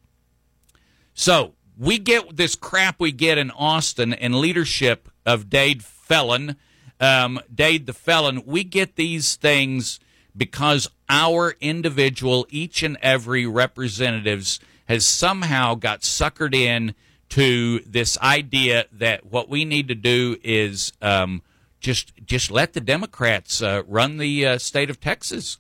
[1.13, 6.56] So we get this crap we get in Austin and leadership of Dade Felon,
[7.00, 8.41] um, Dade the Felon.
[8.43, 10.00] We get these things
[10.36, 16.95] because our individual, each and every representatives has somehow got suckered in
[17.30, 21.43] to this idea that what we need to do is um,
[21.81, 25.57] just just let the Democrats uh, run the uh, state of Texas.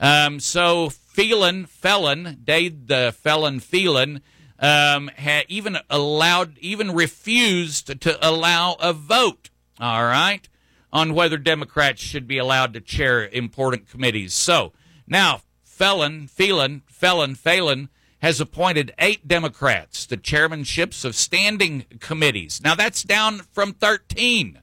[0.00, 4.22] Um, so Phelan, felon, Dade the felon, Phelan,
[4.58, 9.50] um, had even allowed, even refused to allow a vote.
[9.80, 10.48] All right,
[10.92, 14.34] on whether Democrats should be allowed to chair important committees.
[14.34, 14.72] So
[15.06, 17.88] now, felon, Phelan, felon, Phelan
[18.20, 22.60] has appointed eight Democrats to chairmanships of standing committees.
[22.62, 24.60] Now that's down from 13.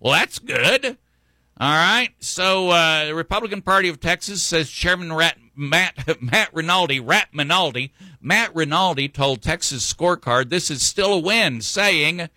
[0.00, 0.96] Well, that's good.
[1.60, 2.10] All right.
[2.20, 8.54] So uh, the Republican Party of Texas says Chairman Rat, Matt Matt Rinaldi, Rat Matt
[8.54, 12.28] Rinaldi told Texas Scorecard this is still a win, saying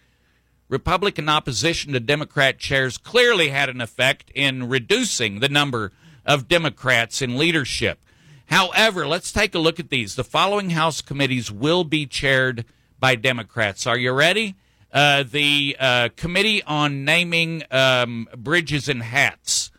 [0.70, 5.92] Republican opposition to Democrat chairs clearly had an effect in reducing the number
[6.26, 8.00] of Democrats in leadership.
[8.48, 10.16] However, let's take a look at these.
[10.16, 12.66] The following House committees will be chaired
[13.00, 13.86] by Democrats.
[13.86, 14.56] Are you ready?
[14.92, 19.72] Uh, the uh, Committee on Naming um, Bridges and Hats.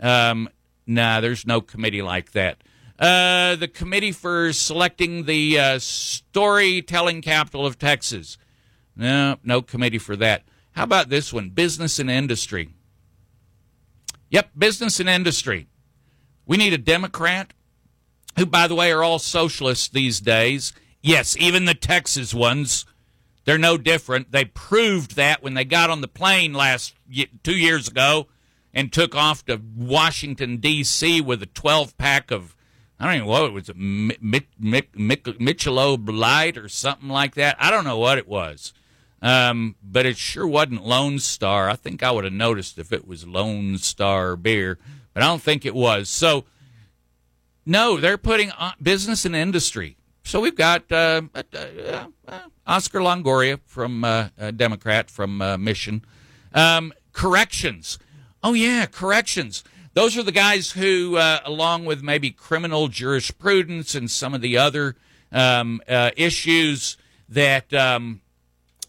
[0.00, 0.48] Um,
[0.86, 2.62] nah, there's no committee like that.
[2.98, 8.38] Uh, the Committee for Selecting the uh, Storytelling Capital of Texas.
[8.96, 10.42] No, no committee for that.
[10.72, 11.50] How about this one?
[11.50, 12.70] Business and Industry.
[14.30, 15.68] Yep, business and industry.
[16.46, 17.52] We need a Democrat
[18.36, 20.72] who, by the way, are all socialists these days.
[21.00, 22.84] Yes, even the Texas ones.
[23.46, 24.32] They're no different.
[24.32, 26.94] They proved that when they got on the plane last
[27.44, 28.26] two years ago
[28.74, 31.20] and took off to Washington D.C.
[31.20, 32.54] with a 12 pack of
[32.98, 33.70] I don't even know what it was,
[35.38, 37.56] Michelob Light or something like that.
[37.60, 38.72] I don't know what it was,
[39.20, 41.68] um, but it sure wasn't Lone Star.
[41.68, 44.78] I think I would have noticed if it was Lone Star beer,
[45.12, 46.08] but I don't think it was.
[46.08, 46.46] So
[47.66, 48.50] no, they're putting
[48.82, 49.98] business and industry.
[50.24, 56.04] So we've got uh, uh, uh, uh Oscar Longoria from uh, Democrat from uh, Mission.
[56.52, 57.98] Um, corrections.
[58.42, 59.64] Oh, yeah, corrections.
[59.94, 64.58] Those are the guys who, uh, along with maybe criminal jurisprudence and some of the
[64.58, 64.96] other
[65.32, 66.96] um, uh, issues
[67.28, 68.20] that um,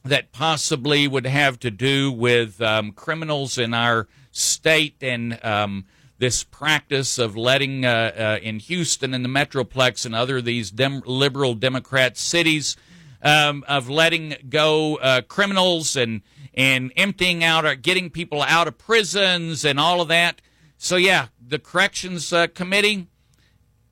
[0.03, 5.85] that possibly would have to do with um, criminals in our state and um,
[6.19, 11.03] this practice of letting uh, uh, in Houston and the Metroplex and other these dem-
[11.05, 12.75] liberal Democrat cities
[13.21, 16.21] um, of letting go uh, criminals and
[16.53, 20.41] and emptying out or getting people out of prisons and all of that.
[20.77, 23.07] So yeah, the corrections uh, committee,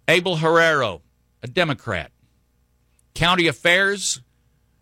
[0.08, 1.02] Abel Herrero,
[1.44, 2.12] a Democrat.
[3.14, 4.22] County Affairs,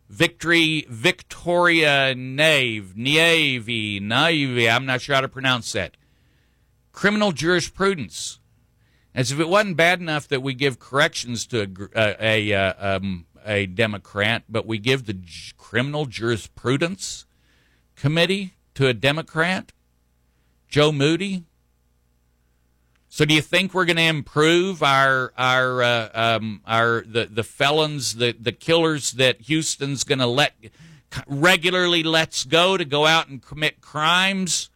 [0.09, 5.97] Victory Victoria Nave, Navy, Navy, I'm not sure how to pronounce that.
[6.91, 8.39] Criminal jurisprudence.
[9.15, 12.97] As if it wasn't bad enough that we give corrections to a, a, a, uh,
[12.97, 15.17] um, a Democrat, but we give the
[15.57, 17.25] criminal jurisprudence
[17.95, 19.71] committee to a Democrat,
[20.67, 21.43] Joe Moody.
[23.09, 27.43] So, do you think we're going to improve our our uh, um, our the the
[27.43, 30.53] felons, the the killers that Houston's going to let
[31.27, 34.69] regularly lets go to go out and commit crimes?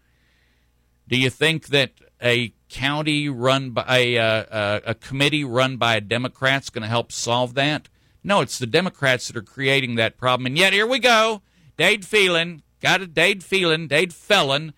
[1.08, 1.92] Do you think that
[2.22, 7.12] a county run by a, uh, a committee run by a Democrat's going to help
[7.12, 7.88] solve that?
[8.28, 10.48] No, it's the Democrats that are creating that problem.
[10.48, 11.42] And yet here we go.
[11.78, 14.74] Dade Phelan, got a Dade Phelan, Dade Felon,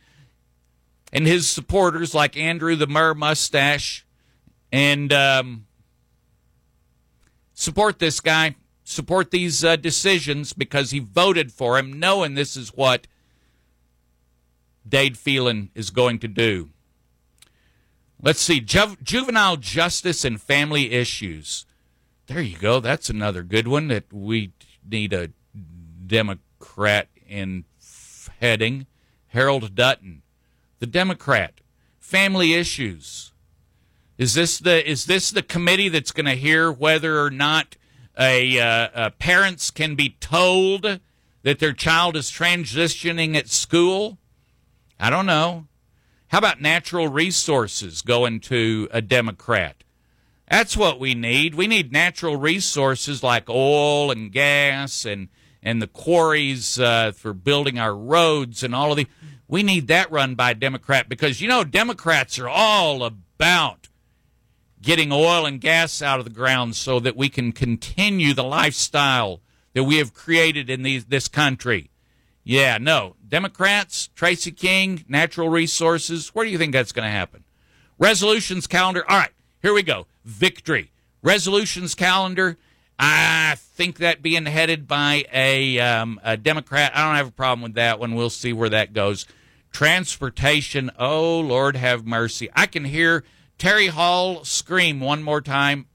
[1.11, 4.05] and his supporters like Andrew the Murr Mustache,
[4.71, 5.65] and um,
[7.55, 12.69] support this guy, support these uh, decisions because he voted for him, knowing this is
[12.69, 13.07] what
[14.87, 16.69] Dade Phelan is going to do.
[18.21, 21.65] Let's see, Ju- juvenile justice and family issues.
[22.29, 22.79] There you go.
[22.79, 24.51] That's another good one that we
[24.87, 25.31] need a
[26.05, 27.65] Democrat in
[28.39, 28.85] heading.
[29.29, 30.21] Harold Dutton,
[30.77, 31.55] the Democrat.
[31.97, 33.31] Family issues.
[34.19, 37.75] Is this the is this the committee that's going to hear whether or not
[38.17, 40.99] a, uh, a parents can be told
[41.41, 44.19] that their child is transitioning at school?
[44.99, 45.65] I don't know.
[46.27, 49.83] How about natural resources going to a Democrat?
[50.49, 51.53] That's what we need.
[51.53, 55.29] We need natural resources like oil and gas and
[55.61, 59.07] and the quarries uh, for building our roads and all of the.
[59.47, 63.89] We need that run by a Democrat because you know Democrats are all about
[64.81, 69.41] getting oil and gas out of the ground so that we can continue the lifestyle
[69.73, 71.91] that we have created in these, this country.
[72.43, 73.17] Yeah, no.
[73.27, 76.29] Democrats, Tracy King, natural resources.
[76.29, 77.43] Where do you think that's going to happen?
[77.99, 79.03] Resolutions calendar.
[79.09, 80.91] All right, here we go victory.
[81.21, 82.57] Resolutions calendar.
[82.97, 87.61] I think that being headed by a, um, a Democrat, I don't have a problem
[87.61, 88.15] with that one.
[88.15, 89.25] We'll see where that goes.
[89.71, 92.49] Transportation, oh, Lord have mercy.
[92.53, 93.23] I can hear
[93.57, 95.87] Terry Hall scream one more time.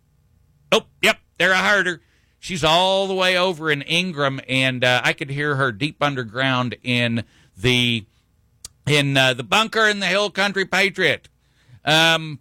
[0.72, 2.00] Oh, yep, there I heard her.
[2.38, 6.76] She's all the way over in Ingram, and uh, I could hear her deep underground
[6.82, 7.24] in
[7.56, 8.04] the
[8.86, 11.28] in uh, the bunker in the Hill Country Patriot.
[11.86, 12.40] Um,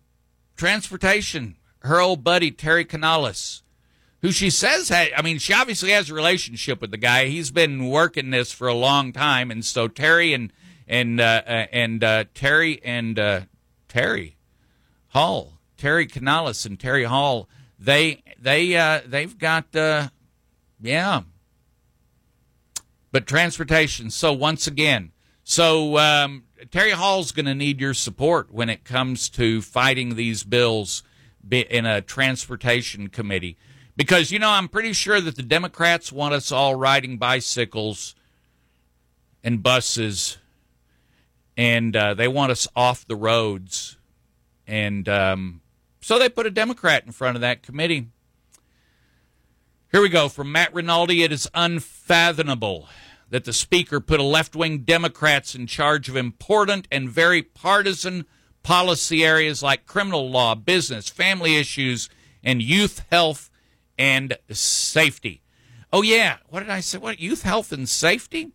[0.57, 3.63] transportation, her old buddy Terry Canales,
[4.21, 7.25] who she says had, I mean, she obviously has a relationship with the guy.
[7.25, 10.51] He's been working this for a long time, and so Terry and
[10.87, 13.41] and uh, uh, and uh, Terry and uh,
[13.87, 14.37] Terry
[15.09, 20.09] Hall, Terry Canales and Terry Hall, they they uh, they've got uh,
[20.81, 21.21] yeah.
[23.11, 24.09] But transportation.
[24.09, 25.11] So once again,
[25.43, 30.43] so um, Terry Hall's going to need your support when it comes to fighting these
[30.43, 31.03] bills
[31.51, 33.57] in a transportation committee
[33.95, 38.15] because you know I'm pretty sure that the Democrats want us all riding bicycles
[39.43, 40.37] and buses,
[41.57, 43.97] and uh, they want us off the roads,
[44.65, 45.61] and um,
[46.01, 48.07] so they put a Democrat in front of that committee.
[49.91, 51.21] Here we go from Matt Rinaldi.
[51.21, 52.87] It is unfathomable
[53.29, 58.25] that the Speaker put a left wing Democrats in charge of important and very partisan
[58.63, 62.09] policy areas like criminal law, business, family issues,
[62.43, 63.49] and youth health
[63.97, 65.41] and safety.
[65.91, 66.37] Oh, yeah.
[66.49, 66.97] What did I say?
[66.97, 67.19] What?
[67.19, 68.51] Youth health and safety?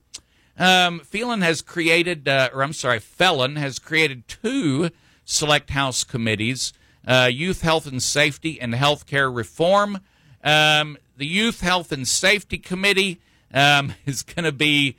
[0.58, 4.90] Um, Phelan has created, uh, or I'm sorry, Felon has created two
[5.24, 6.72] select House committees
[7.06, 10.00] uh, Youth Health and Safety and Healthcare Reform.
[10.44, 13.20] Um, the Youth Health and Safety Committee
[13.52, 14.96] um, is going to be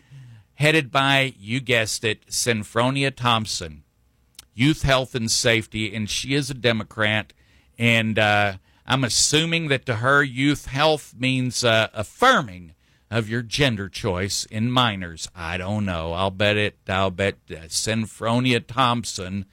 [0.56, 3.84] headed by, you guessed it, Senfronia Thompson
[4.54, 7.34] youth health and safety, and she is a Democrat.
[7.78, 8.54] And uh,
[8.86, 12.74] I'm assuming that to her, youth health means uh, affirming
[13.12, 15.28] of your gender choice in minors.
[15.36, 16.14] I don't know.
[16.14, 16.78] I'll bet it.
[16.88, 19.46] I'll bet uh, Senfronia Thompson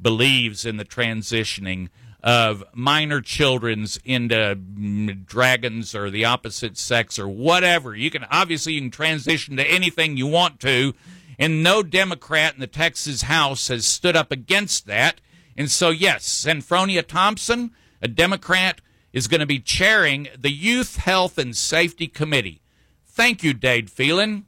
[0.00, 1.88] believes in the transitioning
[2.22, 7.94] of minor children's into dragons or the opposite sex or whatever.
[7.94, 10.94] You can obviously you can transition to anything you want to,
[11.42, 15.20] and no Democrat in the Texas House has stood up against that.
[15.56, 18.80] And so, yes, Senfronia Thompson, a Democrat,
[19.12, 22.62] is going to be chairing the Youth Health and Safety Committee.
[23.04, 24.46] Thank you, Dade Phelan.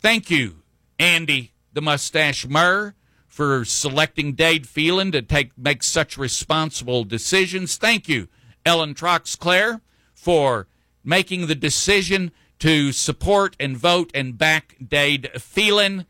[0.00, 0.62] Thank you,
[0.98, 2.94] Andy the Mustache Murr,
[3.28, 7.76] for selecting Dade Phelan to take make such responsible decisions.
[7.76, 8.26] Thank you,
[8.66, 9.80] Ellen Troxclair,
[10.12, 10.66] for
[11.04, 12.32] making the decision
[12.62, 16.06] to support and vote and back Dade Phelan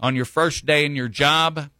[0.00, 1.70] on your first day in your job.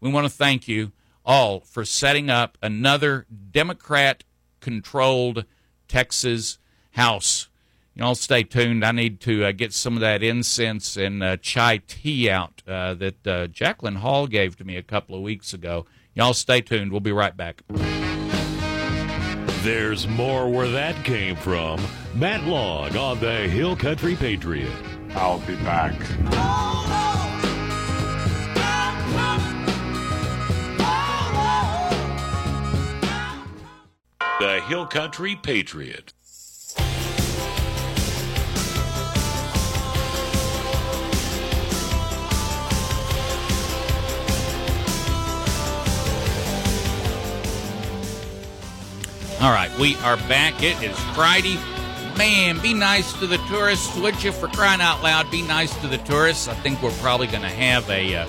[0.00, 0.92] We want to thank you
[1.24, 4.24] all for setting up another Democrat
[4.60, 5.44] controlled
[5.88, 6.58] Texas
[6.92, 7.48] House
[7.94, 8.84] y'all stay tuned.
[8.84, 12.94] I need to uh, get some of that incense and uh, chai tea out uh,
[12.94, 15.86] that uh, Jacqueline Hall gave to me a couple of weeks ago.
[16.14, 16.90] Y'all stay tuned.
[16.90, 17.62] We'll be right back.
[19.62, 21.80] There's more where that came from.
[22.14, 24.70] Matt Long on the Hill Country Patriot.
[25.14, 25.98] I'll be back.
[34.38, 36.12] The Hill Country Patriot.
[49.40, 50.62] All right, we are back.
[50.62, 51.58] It is Friday.
[52.16, 54.32] Man, be nice to the tourists, would you?
[54.32, 56.46] For crying out loud, be nice to the tourists.
[56.46, 58.26] I think we're probably going to have a uh,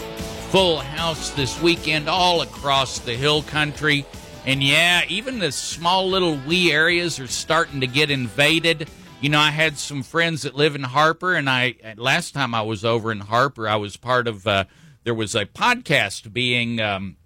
[0.50, 4.06] full house this weekend all across the hill country.
[4.46, 8.90] And yeah, even the small little wee areas are starting to get invaded.
[9.22, 12.62] You know, I had some friends that live in Harper, and I last time I
[12.62, 14.48] was over in Harper, I was part of.
[14.48, 14.66] Uh,
[15.04, 17.18] there was a podcast being um,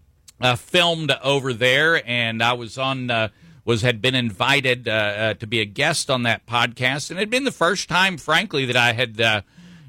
[0.42, 3.30] uh, filmed over there, and I was on uh,
[3.68, 7.24] was had been invited uh, uh, to be a guest on that podcast, and it
[7.24, 9.42] had been the first time, frankly, that I had uh,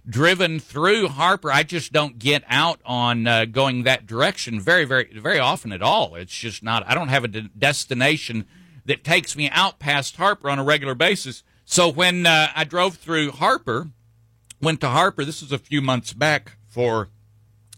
[0.04, 1.52] driven through Harper.
[1.52, 5.80] I just don't get out on uh, going that direction very, very, very often at
[5.80, 6.16] all.
[6.16, 6.82] It's just not.
[6.88, 8.48] I don't have a de- destination
[8.84, 11.44] that takes me out past Harper on a regular basis.
[11.64, 13.90] So when uh, I drove through Harper,
[14.60, 15.24] went to Harper.
[15.24, 17.10] This was a few months back for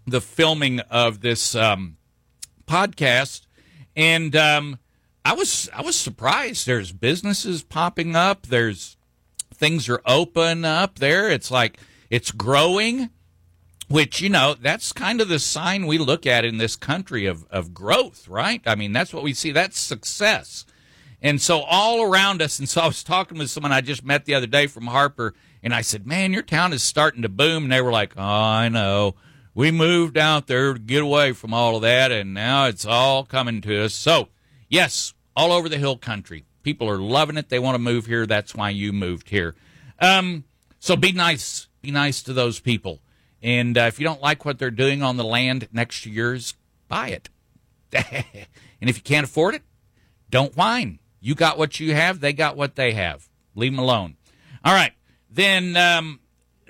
[0.06, 1.98] the filming of this um,
[2.66, 3.42] podcast,
[3.94, 4.34] and.
[4.34, 4.78] Um,
[5.24, 6.66] I was I was surprised.
[6.66, 8.46] There's businesses popping up.
[8.46, 8.96] There's
[9.54, 11.30] things are open up there.
[11.30, 13.10] It's like it's growing,
[13.88, 17.44] which you know that's kind of the sign we look at in this country of
[17.50, 18.62] of growth, right?
[18.66, 19.52] I mean that's what we see.
[19.52, 20.64] That's success.
[21.22, 24.24] And so all around us, and so I was talking with someone I just met
[24.24, 27.64] the other day from Harper, and I said, "Man, your town is starting to boom."
[27.64, 29.16] And they were like, "Oh, I know.
[29.54, 33.24] We moved out there to get away from all of that, and now it's all
[33.24, 34.30] coming to us." So
[34.70, 36.44] Yes, all over the hill country.
[36.62, 37.48] People are loving it.
[37.48, 38.24] They want to move here.
[38.24, 39.56] That's why you moved here.
[39.98, 40.44] Um,
[40.78, 41.66] so be nice.
[41.82, 43.00] Be nice to those people.
[43.42, 46.54] And uh, if you don't like what they're doing on the land next to yours,
[46.88, 47.28] buy it.
[47.92, 49.62] and if you can't afford it,
[50.30, 51.00] don't whine.
[51.20, 52.20] You got what you have.
[52.20, 53.28] They got what they have.
[53.56, 54.16] Leave them alone.
[54.64, 54.92] All right.
[55.28, 56.20] Then um,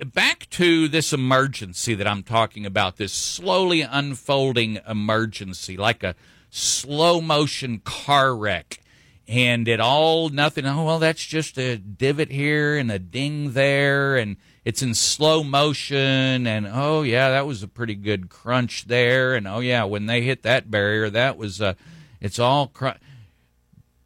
[0.06, 6.14] back to this emergency that I'm talking about, this slowly unfolding emergency, like a
[6.50, 8.80] slow motion car wreck.
[9.26, 10.66] And it all nothing.
[10.66, 15.44] Oh well, that's just a divot here and a ding there, and it's in slow
[15.44, 16.48] motion.
[16.48, 19.36] And oh yeah, that was a pretty good crunch there.
[19.36, 21.74] And oh yeah, when they hit that barrier, that was uh,
[22.20, 22.66] it's all.
[22.66, 22.98] Cr-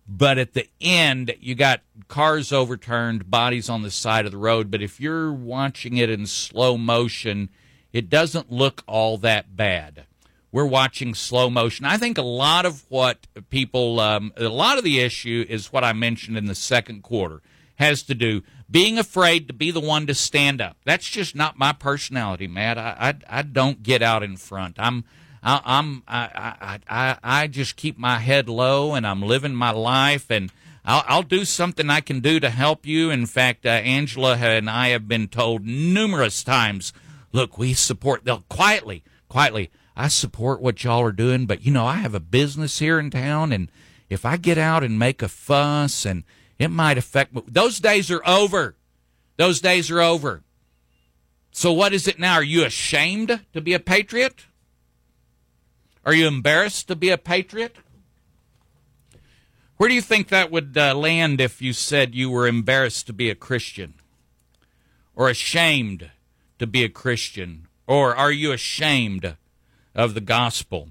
[0.07, 4.71] but at the end, you got cars overturned, bodies on the side of the road.
[4.71, 7.49] But if you're watching it in slow motion,
[7.95, 10.05] it doesn't look all that bad
[10.55, 11.85] we're watching slow motion.
[11.85, 15.83] I think a lot of what people, um, a lot of the issue is what
[15.83, 17.43] I mentioned in the second quarter,
[17.75, 18.41] has to do
[18.71, 20.77] being afraid to be the one to stand up.
[20.85, 22.79] That's just not my personality, Matt.
[22.79, 24.77] I I, I don't get out in front.
[24.79, 25.03] I'm
[25.43, 30.31] I, I'm I, I I just keep my head low and I'm living my life
[30.31, 30.53] and.
[30.87, 33.11] I'll, I'll do something I can do to help you.
[33.11, 36.93] In fact, uh, Angela and I have been told numerous times,
[37.33, 41.87] look, we support, they'll quietly, quietly, I support what y'all are doing, but you know,
[41.87, 43.71] I have a business here in town, and
[44.09, 46.25] if I get out and make a fuss, and
[46.59, 47.43] it might affect me.
[47.47, 48.77] Those days are over.
[49.37, 50.43] Those days are over.
[51.53, 52.35] So, what is it now?
[52.35, 54.47] Are you ashamed to be a patriot?
[56.05, 57.77] Are you embarrassed to be a patriot?
[59.77, 63.13] Where do you think that would uh, land if you said you were embarrassed to
[63.13, 63.95] be a Christian?
[65.17, 66.11] or ashamed
[66.59, 67.69] to be a Christian?
[67.87, 69.37] Or are you ashamed
[69.95, 70.91] of the gospel?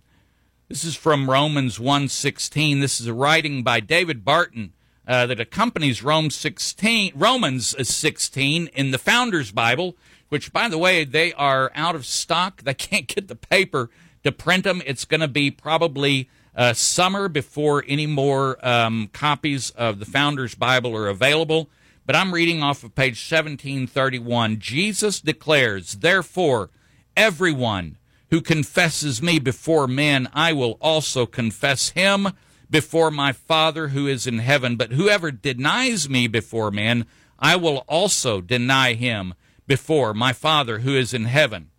[0.70, 2.80] This is from Romans 1:16.
[2.80, 4.74] This is a writing by David Barton
[5.08, 9.96] uh, that accompanies Romans 16, Romans 16 in the Founders Bible,
[10.30, 12.64] which, by the way, they are out of stock.
[12.64, 13.90] They can't get the paper
[14.24, 14.82] to print them.
[14.86, 20.56] It's going to be probably uh, summer before any more um, copies of the Founders
[20.56, 21.70] Bible are available.
[22.06, 24.60] But I'm reading off of page 1731.
[24.60, 26.70] Jesus declares, Therefore,
[27.16, 27.98] everyone
[28.34, 32.30] who confesses me before men, I will also confess him
[32.68, 34.76] before my Father who is in heaven.
[34.76, 37.06] But whoever denies me before men,
[37.38, 39.36] I will also deny him
[39.68, 41.70] before my Father who is in heaven.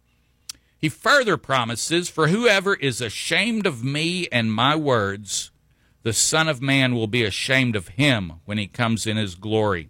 [0.79, 5.51] He further promises, For whoever is ashamed of me and my words,
[6.05, 9.89] the Son of Man will be ashamed of him when he comes in his glory.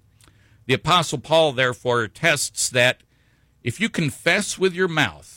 [0.64, 3.02] The Apostle Paul, therefore, attests that
[3.62, 5.33] if you confess with your mouth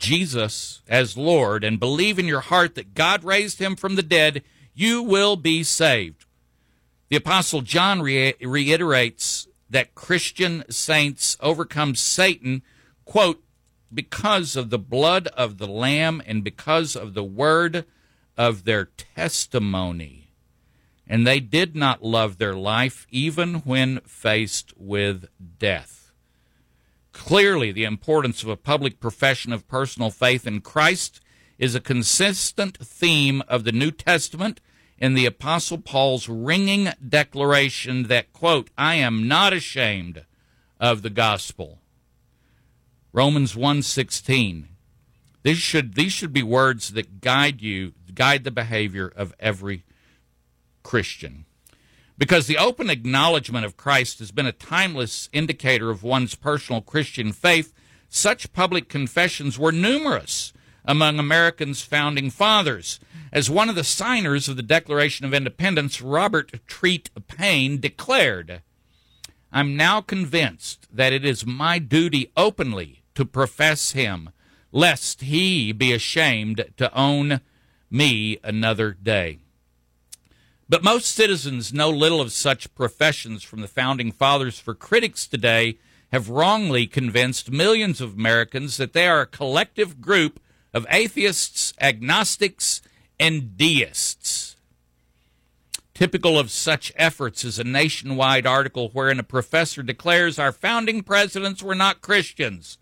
[0.00, 4.42] Jesus as Lord and believe in your heart that God raised him from the dead,
[4.74, 6.24] you will be saved.
[7.10, 12.62] The Apostle John re- reiterates that Christian saints overcome Satan,
[13.04, 13.44] quote,
[13.92, 17.84] because of the blood of the Lamb and because of the word
[18.36, 20.32] of their testimony.
[21.06, 25.26] And they did not love their life even when faced with
[25.58, 25.99] death.
[27.12, 31.20] Clearly, the importance of a public profession of personal faith in Christ
[31.58, 34.60] is a consistent theme of the New Testament
[34.98, 40.24] in the Apostle Paul's ringing declaration that, quote, I am not ashamed
[40.78, 41.80] of the gospel
[43.12, 44.68] Romans 1:16.
[45.42, 49.84] These should these should be words that guide you, guide the behavior of every
[50.82, 51.46] Christian.
[52.20, 57.32] Because the open acknowledgement of Christ has been a timeless indicator of one's personal Christian
[57.32, 57.72] faith,
[58.10, 60.52] such public confessions were numerous
[60.84, 63.00] among Americans' founding fathers.
[63.32, 68.60] As one of the signers of the Declaration of Independence, Robert Treat Paine declared,
[69.50, 74.28] I'm now convinced that it is my duty openly to profess him,
[74.72, 77.40] lest he be ashamed to own
[77.90, 79.38] me another day.
[80.70, 85.78] But most citizens know little of such professions from the founding fathers, for critics today
[86.12, 90.38] have wrongly convinced millions of Americans that they are a collective group
[90.72, 92.82] of atheists, agnostics,
[93.18, 94.54] and deists.
[95.92, 101.64] Typical of such efforts is a nationwide article wherein a professor declares our founding presidents
[101.64, 102.78] were not Christians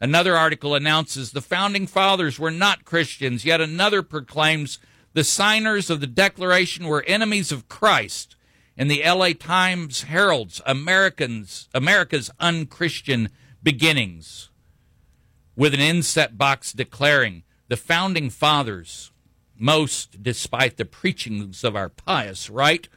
[0.00, 3.44] Another article announces the founding fathers were not Christians.
[3.44, 4.78] Yet another proclaims
[5.12, 8.36] the signers of the Declaration were enemies of Christ.
[8.76, 13.30] And the LA Times heralds Americans, America's unchristian
[13.62, 14.50] beginnings
[15.56, 19.10] with an inset box declaring the founding fathers,
[19.58, 22.88] most despite the preachings of our pious right,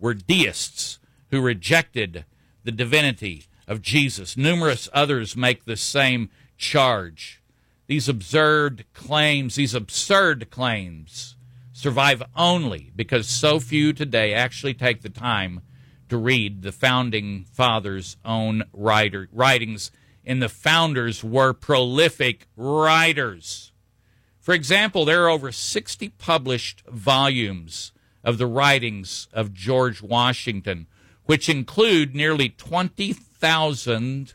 [0.00, 0.98] were deists
[1.30, 2.24] who rejected
[2.64, 4.36] the divinity of Jesus.
[4.36, 7.40] Numerous others make the same charge.
[7.86, 11.36] These absurd claims, these absurd claims,
[11.78, 15.60] survive only because so few today actually take the time
[16.08, 19.92] to read the founding fathers' own writer, writings,
[20.24, 23.70] and the founders were prolific writers.
[24.40, 27.92] For example, there are over 60 published volumes
[28.24, 30.88] of the writings of George Washington,
[31.26, 34.34] which include nearly 20,000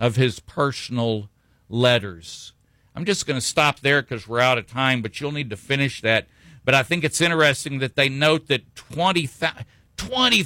[0.00, 1.30] of his personal
[1.68, 2.54] letters.
[2.96, 5.56] I'm just going to stop there because we're out of time, but you'll need to
[5.56, 6.26] finish that.
[6.64, 10.44] But I think it's interesting that they note that 20,000, 20,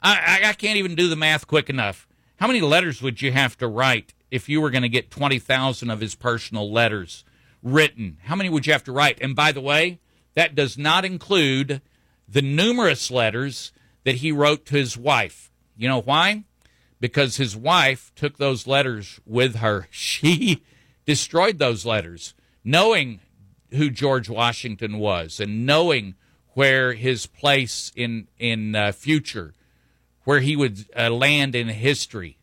[0.00, 2.06] I, I can't even do the math quick enough.
[2.36, 5.90] How many letters would you have to write if you were going to get 20,000
[5.90, 7.24] of his personal letters
[7.62, 8.18] written?
[8.24, 9.18] How many would you have to write?
[9.20, 9.98] And by the way,
[10.34, 11.82] that does not include
[12.28, 13.72] the numerous letters
[14.04, 15.50] that he wrote to his wife.
[15.76, 16.44] You know why?
[17.00, 19.88] because his wife took those letters with her.
[19.98, 20.62] She
[21.06, 23.20] destroyed those letters, knowing
[23.72, 26.14] who George Washington was and knowing
[26.54, 29.54] where his place in in uh, future,
[30.24, 32.38] where he would uh, land in history.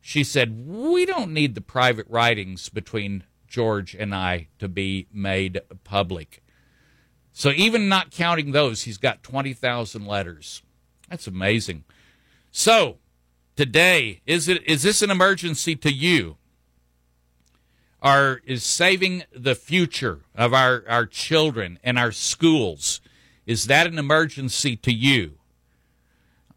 [0.00, 5.60] She said, "We don't need the private writings between George and I to be made
[5.84, 6.42] public."
[7.32, 10.62] So even not counting those, he's got 20,000 letters.
[11.10, 11.82] That's amazing.
[12.52, 12.98] So,
[13.56, 16.36] today is it is this an emergency to you
[18.04, 23.00] are is saving the future of our our children and our schools
[23.46, 25.32] is that an emergency to you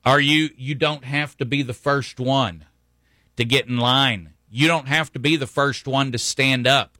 [0.05, 2.65] are you you don't have to be the first one
[3.37, 4.33] to get in line.
[4.49, 6.97] You don't have to be the first one to stand up.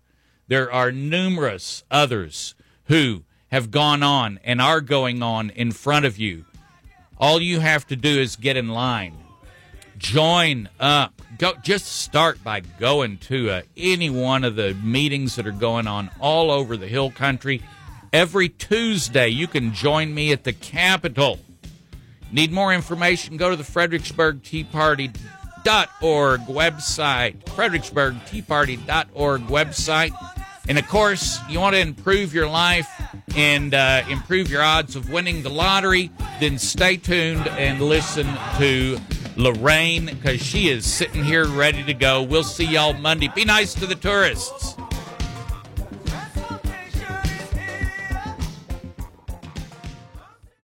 [0.48, 6.18] There are numerous others who have gone on and are going on in front of
[6.18, 6.46] you.
[7.18, 9.18] All you have to do is get in line.
[9.98, 11.17] Join up.
[11.38, 15.88] Go just start by going to uh, any one of the meetings that are going
[15.88, 17.62] on all over the hill country.
[18.12, 21.40] Every Tuesday you can join me at the Capitol.
[22.32, 23.38] Need more information?
[23.38, 25.12] Go to the Fredericksburg Tea Party
[25.68, 30.12] fredericksburgteaparty.org website, fredericksburgteaparty.org website.
[30.70, 32.90] And of course, you want to improve your life
[33.36, 38.28] and uh, improve your odds of winning the lottery, then stay tuned and listen
[38.58, 38.98] to
[39.38, 42.24] Lorraine because she is sitting here ready to go.
[42.24, 43.30] We'll see y'all Monday.
[43.34, 44.76] Be nice to the tourists.